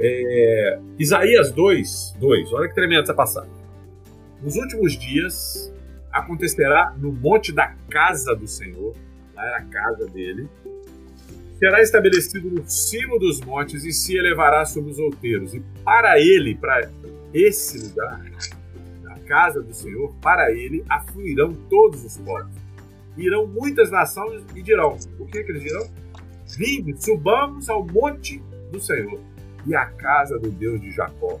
[0.00, 3.52] É, Isaías 2, 2, olha que tremenda essa passagem.
[4.42, 5.70] Nos últimos dias,
[6.10, 8.96] acontecerá no monte da casa do Senhor,
[9.34, 10.48] lá era a casa dele,
[11.58, 15.54] será estabelecido no cimo dos montes e se elevará sobre os outeiros.
[15.54, 16.90] E para ele, para
[17.32, 18.20] esse lugar,
[19.02, 22.52] na casa do Senhor, para ele afluirão todos os povos.
[23.16, 25.88] Irão muitas nações e dirão: O que, que eles dirão?
[26.56, 29.20] Vinde, subamos ao monte do Senhor
[29.66, 31.38] e à casa do Deus de Jacó,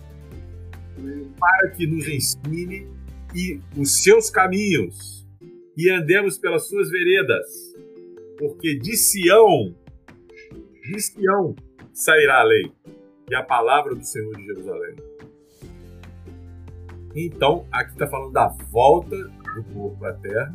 [1.38, 2.86] para que nos ensine
[3.34, 5.26] e os seus caminhos
[5.76, 7.46] e andemos pelas suas veredas,
[8.38, 9.74] porque de Sião
[10.90, 11.54] de Sião
[11.92, 12.72] sairá a lei
[13.30, 14.96] e a palavra do Senhor de Jerusalém.
[17.14, 20.54] Então, aqui está falando da volta do para a terra.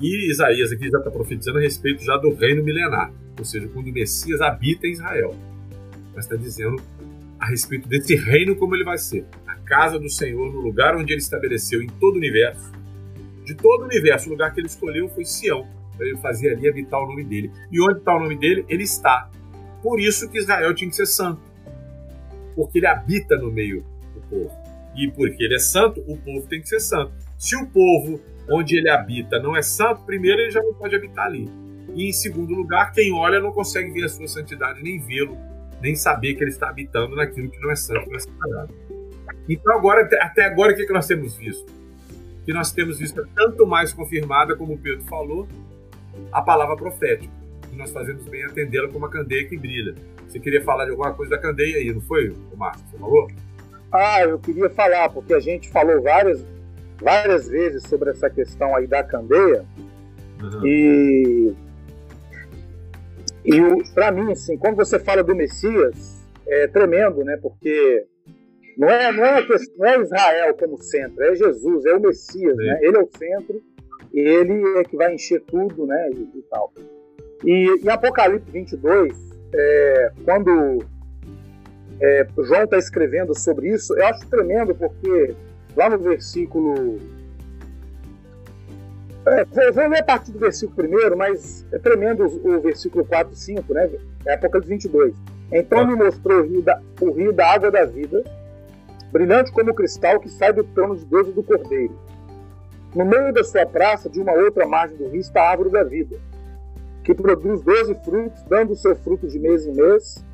[0.00, 3.88] E Isaías aqui já está profetizando a respeito já do reino milenar, ou seja, quando
[3.88, 5.34] o Messias habita em Israel.
[6.14, 6.82] Mas está dizendo
[7.38, 9.26] a respeito desse reino como ele vai ser.
[9.46, 12.72] A casa do Senhor, no lugar onde ele estabeleceu em todo o universo.
[13.44, 15.66] De todo o universo, o lugar que ele escolheu foi Sião,
[15.96, 17.50] para ele fazer ali habitar o nome dele.
[17.70, 18.64] E onde está o nome dele?
[18.68, 19.30] Ele está
[19.82, 21.40] por isso que Israel tinha que ser santo.
[22.54, 23.84] Porque ele habita no meio
[24.14, 24.61] do povo.
[24.96, 27.12] E porque ele é santo, o povo tem que ser santo.
[27.38, 31.26] Se o povo onde ele habita não é santo, primeiro ele já não pode habitar
[31.26, 31.48] ali.
[31.94, 35.36] E em segundo lugar, quem olha não consegue ver a sua santidade, nem vê-lo,
[35.80, 38.74] nem saber que ele está habitando naquilo que não é santo, não é sagrado.
[39.48, 41.66] Então agora, até agora, o que, que nós temos visto?
[42.44, 45.48] Que nós temos visto tanto mais confirmada, como o Pedro falou,
[46.30, 49.94] a palavra profética e nós fazemos bem atendê-la como a candeia que brilha.
[50.28, 52.82] Você queria falar de alguma coisa da candeia aí, não foi, Marcos?
[52.90, 53.28] Você falou?
[53.92, 56.44] Ah, eu queria falar, porque a gente falou várias,
[57.00, 59.64] várias vezes sobre essa questão aí da candeia.
[60.42, 60.66] Uhum.
[60.66, 61.54] E,
[63.44, 63.60] e
[63.94, 67.36] para mim, assim, quando você fala do Messias, é tremendo, né?
[67.36, 68.06] Porque
[68.78, 72.64] não é, não é, não é Israel como centro, é Jesus, é o Messias, Sim.
[72.64, 72.78] né?
[72.80, 73.62] Ele é o centro,
[74.12, 76.10] ele é que vai encher tudo, né?
[76.14, 76.72] E, e tal.
[77.44, 79.14] E em Apocalipse 22,
[79.54, 80.78] é, quando
[82.02, 85.34] é, João está escrevendo sobre isso, eu acho tremendo porque
[85.76, 86.98] lá no versículo.
[89.24, 93.04] É, vou, vou, ler a partir do versículo primeiro, mas é tremendo o, o versículo
[93.04, 93.90] 4 e 5, né?
[94.26, 95.14] É Apocalipse 22.
[95.52, 98.24] Então me mostrou o rio, da, o rio da água da vida,
[99.12, 101.96] brilhante como cristal que sai do trono de Deus e do Cordeiro.
[102.94, 105.84] No meio da sua praça, de uma outra margem do rio, está a árvore da
[105.84, 106.18] vida
[107.04, 110.24] que produz doze frutos, dando o seu fruto de mês em mês.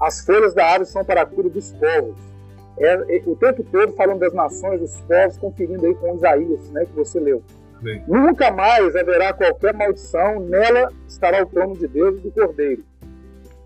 [0.00, 2.18] As folhas da árvore são para a cura dos povos.
[2.78, 6.84] É, é, o tempo todo falando das nações, dos povos, conferindo aí com Isaías, né,
[6.84, 7.42] que você leu.
[7.80, 8.02] Bem.
[8.06, 12.84] Nunca mais haverá qualquer maldição, nela estará o trono de Deus e do Cordeiro.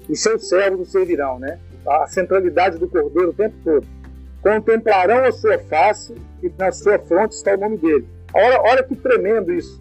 [0.09, 1.59] E seus servos o servirão, né?
[1.87, 3.87] A centralidade do Cordeiro o tempo todo.
[4.43, 8.07] Contemplarão a sua face e na sua fronte está o nome dele.
[8.35, 9.81] Olha, olha que tremendo isso.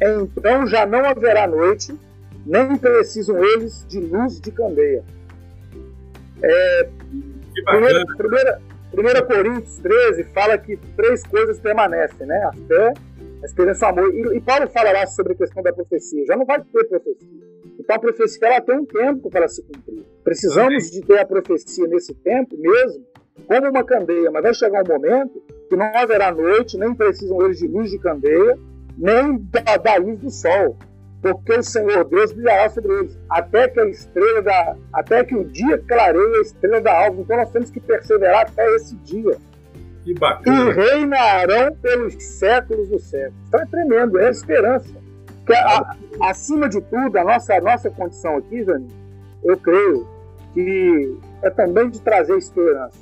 [0.00, 1.94] Então já não haverá noite,
[2.46, 5.04] nem precisam eles de luz de candeia.
[6.44, 6.88] É,
[7.64, 12.36] primeira, primeira, primeira Coríntios 13 fala que três coisas permanecem, né?
[12.44, 12.92] A fé,
[13.42, 14.14] a esperança o amor.
[14.14, 16.24] E, e, Paulo fala lá sobre a questão da profecia.
[16.26, 17.44] Já não vai ter profecia.
[17.78, 20.04] Então a profecia ela tem um tempo para se cumprir.
[20.22, 23.04] Precisamos de ter a profecia nesse tempo mesmo,
[23.46, 27.58] como uma candeia, mas vai chegar um momento que não haverá noite, nem precisam eles
[27.58, 28.58] de luz de candeia,
[28.96, 30.76] nem da, da luz do sol,
[31.24, 35.42] porque o Senhor Deus brilhará sobre eles, até que a estrela da, até que o
[35.42, 37.22] dia clareie a estrela da alva.
[37.22, 39.38] Então nós temos que perseverar até esse dia.
[40.04, 40.70] Que bacana.
[40.70, 43.40] E reinarão pelos séculos dos séculos.
[43.48, 44.90] Então é tremendo, é a esperança.
[45.46, 48.88] Que a, acima de tudo, a nossa, a nossa condição aqui, Jani,
[49.42, 50.06] eu creio
[50.52, 52.98] que é também de trazer esperança.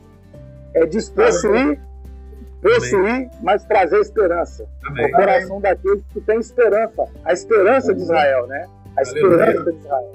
[0.74, 1.80] É de possuir
[2.62, 4.66] possuir, mas trazer esperança.
[4.86, 5.06] Amém.
[5.06, 5.62] O coração Amém.
[5.62, 7.04] daqueles que tem esperança.
[7.24, 8.68] A esperança de Israel, né?
[8.96, 10.12] A esperança de Israel.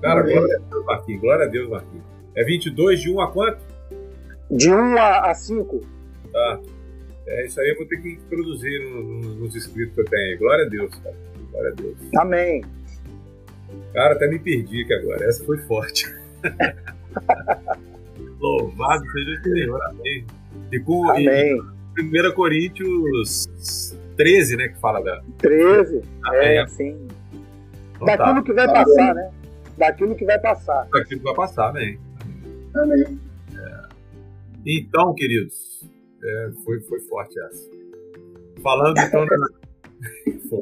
[0.00, 1.20] Cara, glória a Deus, Marquinhos.
[1.20, 2.04] Glória a Deus, Marquinhos.
[2.36, 3.58] É 22 de 1 a quanto?
[4.50, 5.80] De 1 a, 5.
[6.32, 6.60] Tá.
[7.26, 10.38] É, isso aí eu vou ter que introduzir no, no, nos escritos que eu tenho.
[10.38, 11.16] Glória a Deus, cara.
[11.50, 11.96] Glória a Deus.
[12.16, 12.64] Amém.
[13.92, 15.24] Cara, até me perdi aqui agora.
[15.24, 16.06] Essa foi forte.
[18.40, 19.80] Louvado seja o Senhor.
[19.86, 20.26] Amém.
[20.72, 21.60] E com Amém.
[21.98, 23.46] 1 Coríntios
[24.16, 24.68] 13, né?
[24.68, 25.22] Que fala da.
[25.38, 26.58] 13, Amém.
[26.58, 27.08] é, sim.
[27.94, 28.42] Então, Daquilo tá.
[28.42, 29.30] que vai passar, né?
[29.76, 30.88] Daquilo que vai passar.
[30.90, 32.00] Daquilo que vai passar, amém.
[32.74, 33.20] Amém.
[33.54, 33.88] É.
[34.66, 35.88] Então, queridos,
[36.22, 37.70] é, foi, foi forte essa.
[38.62, 39.36] Falando então na...
[40.48, 40.60] foi.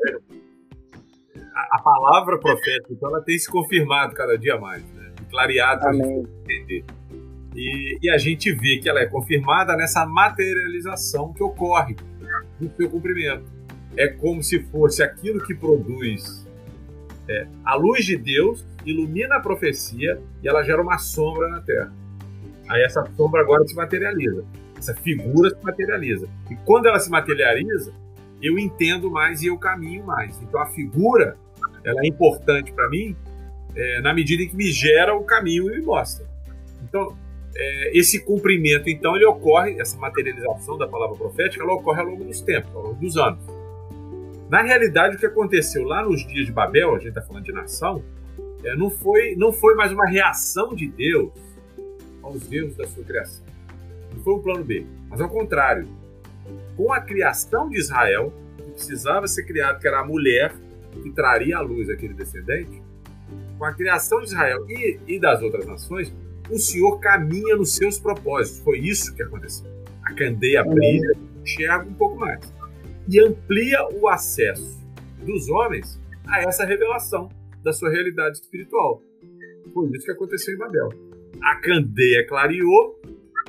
[1.55, 5.13] A, a, palavra profética, então, ela tem se confirmado cada dia mais, né?
[5.31, 6.85] Clareado para entender.
[7.59, 11.97] E, e, a gente vê que ela é confirmada nessa materialização que ocorre
[12.61, 13.43] no seu cumprimento.
[13.97, 16.47] É como se fosse aquilo que produz
[17.31, 21.93] É, a luz de Deus ilumina a profecia e ela gera uma sombra na terra.
[22.69, 24.45] Aí essa sombra agora se materializa.
[24.79, 26.27] Essa figura se materializa.
[26.51, 27.93] E quando ela se materializa,
[28.41, 30.41] eu entendo mais e eu caminho mais.
[30.41, 31.37] Então a figura
[31.85, 33.15] ela é importante para mim
[33.75, 36.25] é, na medida em que me gera o caminho e me mostra.
[36.83, 37.15] Então
[37.55, 42.25] é, esse cumprimento, então, ele ocorre, essa materialização da palavra profética, ela ocorre ao longo
[42.25, 43.41] dos tempos, ao longo dos anos.
[44.49, 47.53] Na realidade, o que aconteceu lá nos dias de Babel, a gente está falando de
[47.53, 48.03] nação,
[48.65, 51.33] é, não, foi, não foi mais uma reação de Deus
[52.23, 53.45] aos erros da sua criação.
[54.15, 55.87] Não foi um plano B, mas ao contrário.
[56.77, 60.55] Com a criação de Israel, que precisava ser criado, que era a mulher
[61.03, 62.83] que traria à luz aquele descendente,
[63.59, 66.13] com a criação de Israel e, e das outras nações,
[66.51, 68.61] o Senhor caminha nos seus propósitos.
[68.61, 69.67] Foi isso que aconteceu.
[70.05, 72.41] A candeia brilha, enxerga um pouco mais.
[73.09, 74.79] E amplia o acesso
[75.25, 77.29] dos homens a essa revelação
[77.63, 79.03] da sua realidade espiritual.
[79.73, 80.89] Foi isso que aconteceu em Babel.
[81.43, 83.01] A candeia clareou,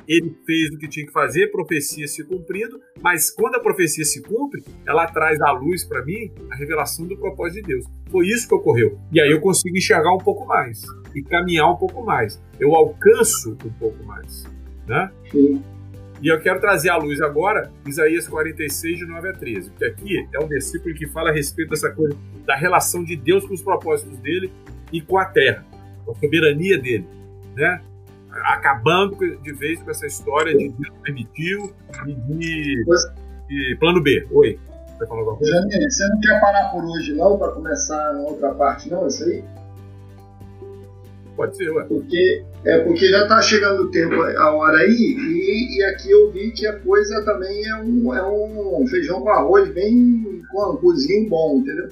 [0.06, 4.22] ele fez o que tinha que fazer, profecia se cumprindo, mas quando a profecia se
[4.22, 7.84] cumpre, ela traz à luz para mim a revelação do propósito de Deus.
[8.10, 8.98] Foi isso que ocorreu.
[9.12, 10.82] E aí eu consigo enxergar um pouco mais
[11.14, 12.40] e caminhar um pouco mais.
[12.58, 14.44] Eu alcanço um pouco mais.
[14.86, 15.10] Né?
[15.30, 15.62] Sim.
[16.22, 20.28] E eu quero trazer à luz agora Isaías 46, de 9 a 13, que aqui
[20.34, 23.62] é um versículo que fala a respeito dessa coisa da relação de Deus com os
[23.62, 24.52] propósitos dele
[24.92, 25.64] e com a terra,
[26.04, 27.06] com a soberania dele.
[27.56, 27.80] Né?
[28.44, 31.72] acabando de vez com essa história de Deus permitiu
[32.06, 32.84] e de,
[33.48, 34.26] de plano B.
[34.30, 34.58] Oi.
[34.98, 35.52] Você, falou coisa?
[35.52, 39.42] Janine, você não quer parar por hoje não para começar outra parte não, isso aí?
[41.40, 41.84] Pode ser, ué.
[41.84, 46.30] Porque, é porque já está chegando o tempo, a hora aí, e, e, aqui eu
[46.30, 50.76] vi que a coisa também é um, é um feijão com arroz bem com um
[50.76, 51.88] cozinho bom, entendeu?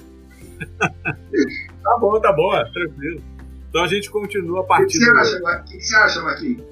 [0.79, 3.23] tá bom, tá bom, é, tranquilo.
[3.67, 4.85] Então a gente continua a partir.
[4.85, 6.63] O que, você acha, que, que você acha, Marquinhos?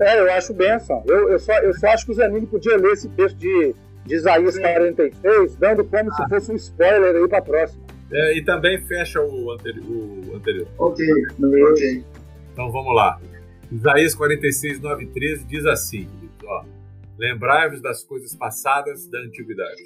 [0.00, 1.04] É, eu acho benção.
[1.06, 4.14] Eu, eu, só, eu só acho que o Zanini podia ler esse texto de, de
[4.16, 4.62] Isaías Sim.
[4.62, 6.14] 46, dando como ah.
[6.16, 7.91] se fosse um spoiler aí para a próxima.
[8.12, 10.68] É, e também fecha o, anteri o anterior.
[10.78, 11.06] Ok,
[11.70, 12.04] ok.
[12.52, 13.20] Então vamos lá.
[13.70, 16.08] Isaías 46, 9 e 13 diz assim:
[16.44, 16.64] ó,
[17.18, 19.82] Lembrai-vos das coisas passadas da antiguidade.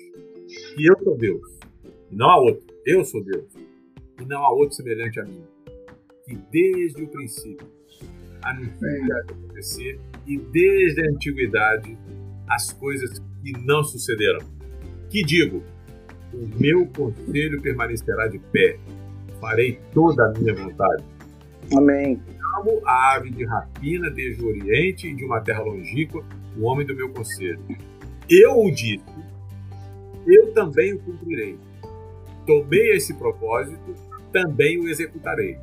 [0.76, 1.58] E eu sou Deus,
[2.10, 2.66] e não há outro.
[2.84, 3.44] Eu sou Deus
[4.20, 5.44] e não há outro semelhante a mim,
[6.24, 7.66] que desde o princípio
[8.42, 8.78] anuncia
[9.26, 11.98] que acontecer e desde a antiguidade
[12.48, 14.40] as coisas que não sucederão.
[15.10, 15.62] Que digo,
[16.32, 18.78] o meu conselho permanecerá de pé,
[19.40, 21.04] farei toda a minha vontade.
[21.76, 22.20] Amém.
[22.58, 26.24] Amo a ave de rapina desde o Oriente e de uma terra longínqua,
[26.56, 27.60] o homem do meu conselho.
[28.28, 29.04] Eu o disse,
[30.26, 31.58] eu também o cumprirei.
[32.46, 33.94] Tomei esse propósito
[34.32, 35.58] também o executarei.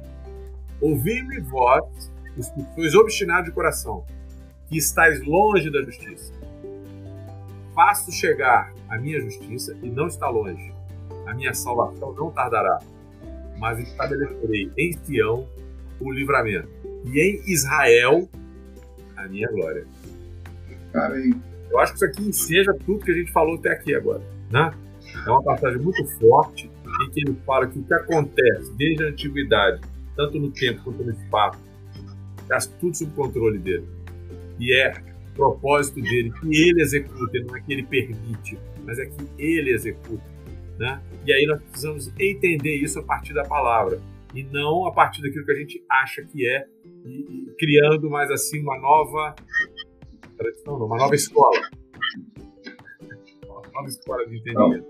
[0.81, 4.03] Ouvi-me vós, os que sois obstinados de coração,
[4.67, 6.33] que estáis longe da justiça.
[7.75, 10.71] Faço chegar a minha justiça e não está longe.
[11.25, 12.79] A minha salvação não tardará,
[13.57, 15.47] mas estabelecerei em Sião
[15.99, 16.69] o livramento
[17.05, 18.29] e em Israel
[19.15, 19.87] a minha glória.
[20.93, 21.33] Amém.
[21.71, 24.21] Eu acho que isso aqui enseja tudo que a gente falou até aqui agora.
[24.51, 24.71] Né?
[25.25, 29.07] É uma passagem muito forte em que ele fala que o que acontece desde a
[29.07, 29.81] antiguidade,
[30.15, 31.59] tanto no tempo quanto no espaço,
[32.43, 33.87] está tudo sob controle dele.
[34.59, 34.93] E é
[35.33, 40.23] propósito dele que ele executa, não é que ele permite, mas é que ele executa.
[40.77, 41.01] Né?
[41.25, 44.01] E aí nós precisamos entender isso a partir da palavra
[44.33, 46.65] e não a partir daquilo que a gente acha que é,
[47.05, 49.35] e, e criando mais assim uma nova
[50.37, 51.61] tradição, uma nova escola.
[53.45, 54.87] Uma nova escola de entendimento.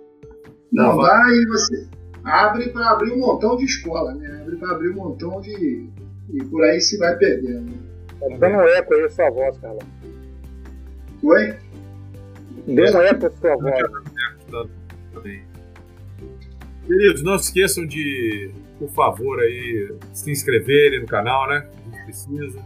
[0.71, 1.87] Não, vai e você
[2.23, 4.41] abre para abrir um montão de escola, né?
[4.41, 5.87] Abre para abrir um montão de.
[6.31, 7.73] E por aí se vai perdendo.
[8.19, 9.87] Tá dando eco aí a sua voz, Carlão.
[11.21, 11.62] Oi?
[12.67, 14.73] Dando eco a sua voz.
[16.85, 21.67] Queridos, não se esqueçam de, por favor, aí, se inscreverem no canal, né?
[21.69, 22.59] A gente precisa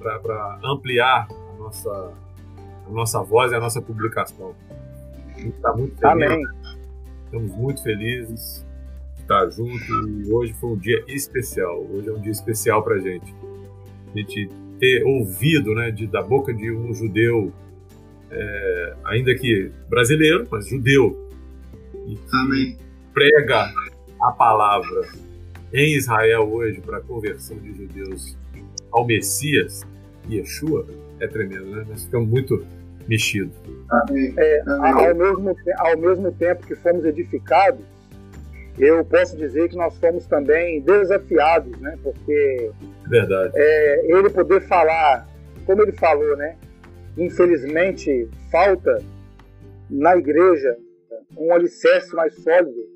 [0.00, 2.12] para ampliar a nossa,
[2.86, 4.54] a nossa voz e a nossa publicação.
[5.34, 6.04] A gente está muito feliz.
[6.04, 6.42] Amém.
[7.24, 8.66] Estamos muito felizes
[9.16, 11.84] de estar junto e hoje foi um dia especial.
[11.90, 13.34] Hoje é um dia especial para a gente.
[14.12, 14.48] A gente
[14.78, 17.52] ter ouvido né, de, da boca de um judeu,
[18.30, 21.28] é, ainda que brasileiro, mas judeu,
[22.06, 22.78] e que
[23.12, 23.66] prega
[24.20, 25.08] a palavra
[25.72, 28.36] em Israel hoje para a conversão de judeus
[28.92, 29.82] ao Messias,
[30.30, 30.86] Yeshua,
[31.20, 31.84] é tremendo, né?
[31.88, 32.64] Nós ficamos muito
[33.08, 33.54] mexidos.
[34.36, 37.84] É, ao, mesmo, ao mesmo tempo que fomos edificados,
[38.78, 41.96] eu posso dizer que nós fomos também desafiados, né?
[42.02, 42.70] Porque
[43.08, 43.52] Verdade.
[43.54, 45.28] É, ele poder falar,
[45.66, 46.56] como ele falou, né?
[47.16, 49.02] Infelizmente falta
[49.90, 50.76] na igreja
[51.36, 52.94] um alicerce mais sólido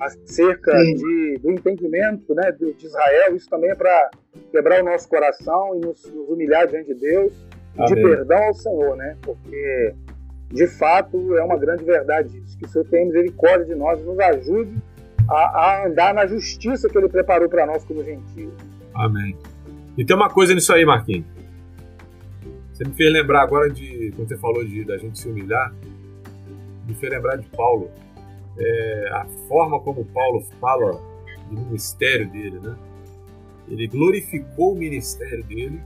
[0.00, 3.36] acerca de, do entendimento né, de, Israel.
[3.36, 4.10] Isso também é para
[4.50, 7.32] quebrar o nosso coração e nos, nos humilhar diante de Deus,
[7.76, 7.94] Amém.
[7.94, 9.16] de perdão ao Senhor, né?
[9.22, 9.94] Porque
[10.50, 14.02] de fato é uma grande verdade isso, que o Senhor tenha misericórdia de nós e
[14.02, 14.74] nos ajude
[15.28, 18.52] a, a andar na justiça que Ele preparou para nós como gentios.
[18.94, 19.36] Amém.
[19.96, 21.37] E tem uma coisa nisso aí, Marquinhos.
[22.78, 25.74] Você me fez lembrar agora de, quando você falou de da gente se humilhar,
[26.86, 27.90] me fez lembrar de Paulo.
[28.56, 30.92] É, a forma como Paulo fala
[31.50, 32.78] do ministério dele, né?
[33.66, 35.82] Ele glorificou o ministério dele,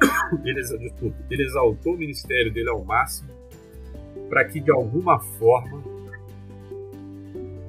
[0.44, 3.28] ele, desculpa, ele exaltou o ministério dele ao máximo,
[4.28, 5.82] para que de alguma forma,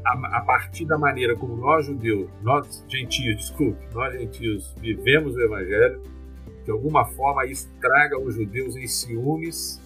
[0.06, 5.42] a, a, partir da maneira como nós judeus, nós gentios, desculpe, nós gentios vivemos o
[5.42, 6.19] evangelho,
[6.70, 9.82] de alguma forma isso traga os judeus em ciúmes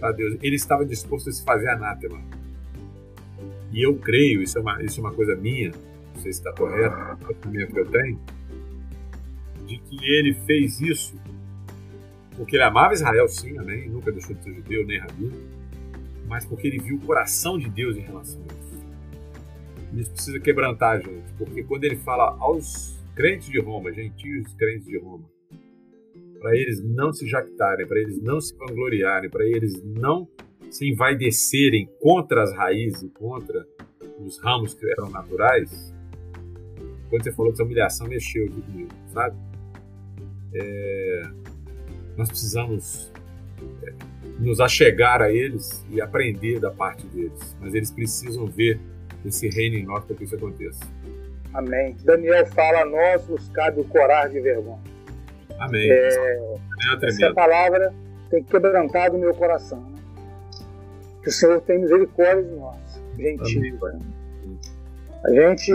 [0.00, 0.38] a Deus.
[0.40, 2.18] Ele estava disposto a se fazer anátema.
[3.70, 5.72] E eu creio, isso é uma, isso é uma coisa minha,
[6.14, 8.20] não sei se está correto, é o pensamento que eu tenho,
[9.66, 11.14] de que ele fez isso
[12.34, 15.36] porque ele amava Israel, sim, amém, nunca deixou de ser judeu nem rabino,
[16.26, 20.00] mas porque ele viu o coração de Deus em relação a isso.
[20.00, 24.98] Isso precisa quebrantar, gente, porque quando ele fala aos crentes de Roma, gentios crentes de
[24.98, 25.35] Roma,
[26.40, 30.28] para eles não se jactarem, para eles não se vangloriarem, para eles não
[30.70, 33.66] se envaidecerem contra as raízes, contra
[34.18, 35.94] os ramos que eram naturais,
[37.08, 39.36] quando você falou dessa humilhação, mexeu aqui comigo, sabe?
[40.54, 41.22] É,
[42.16, 43.12] nós precisamos
[43.84, 43.92] é,
[44.38, 48.80] nos achegar a eles e aprender da parte deles, mas eles precisam ver
[49.24, 50.84] esse reino em nós para que isso aconteça.
[51.54, 51.96] Amém.
[52.04, 54.82] Daniel fala: a nós nos cabe o corar de vergonha.
[55.58, 55.90] Amém.
[55.90, 56.56] É,
[57.02, 57.92] essa palavra
[58.30, 59.80] tem quebrantado o meu coração.
[59.80, 59.98] Né?
[61.22, 63.78] Que o Senhor tem misericórdia de nós, gentil.
[65.24, 65.72] A gente,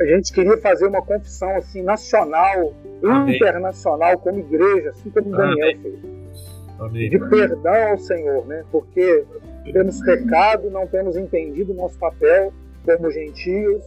[0.00, 3.36] a gente queria fazer uma confissão assim nacional, Amém.
[3.36, 5.78] internacional, como igreja, assim como Daniel Amém.
[5.80, 6.18] fez.
[6.78, 7.10] Amém.
[7.10, 8.64] De perdão ao Senhor, né?
[8.70, 9.24] Porque
[9.72, 12.52] temos pecado, não temos entendido o nosso papel
[12.84, 13.82] como gentios,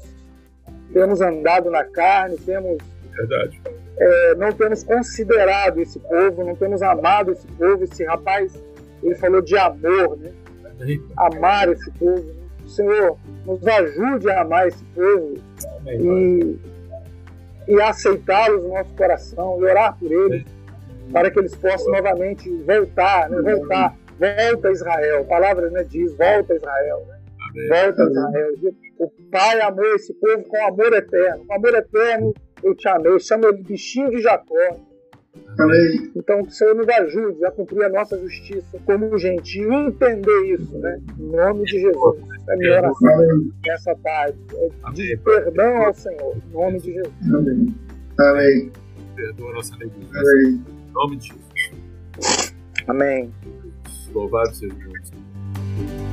[0.91, 2.77] temos andado na carne, temos
[3.15, 3.61] Verdade
[3.97, 7.83] é, não temos considerado esse povo, não temos amado esse povo.
[7.83, 8.53] Esse rapaz,
[9.03, 10.31] ele falou de amor, né?
[11.17, 12.23] Amar esse povo.
[12.23, 12.33] Né?
[12.67, 15.35] Senhor, nos ajude a amar esse povo
[15.87, 16.57] e,
[17.67, 20.45] e aceitá-los no nosso coração e orar por eles
[21.11, 23.41] para que eles possam novamente voltar, né?
[23.41, 25.21] voltar, volta a Israel.
[25.21, 27.05] A palavra né, diz, volta a Israel.
[27.07, 27.67] Né?
[27.67, 28.53] Volta Israel.
[28.97, 31.45] O Pai amou esse povo com amor eterno.
[31.45, 32.33] Com amor eterno
[32.63, 33.11] eu te amei.
[33.11, 34.55] Eu chamo ele bichinho de Jacó.
[35.59, 36.11] Amém.
[36.15, 40.53] Então, que o Senhor nos ajude a cumprir a nossa justiça como gentil e entender
[40.53, 40.99] isso, né?
[41.19, 42.19] Em nome de Jesus.
[42.49, 44.37] É minha oração nessa tarde.
[44.55, 46.35] É de perdão ao Senhor.
[46.35, 47.13] Em nome de Jesus.
[47.33, 47.75] Amém.
[48.19, 48.71] Amém.
[49.15, 50.47] Perdoa a nossa negligência.
[50.47, 52.53] Em nome de Jesus.
[52.87, 53.31] Amém.
[54.13, 56.10] Louvado seja o nome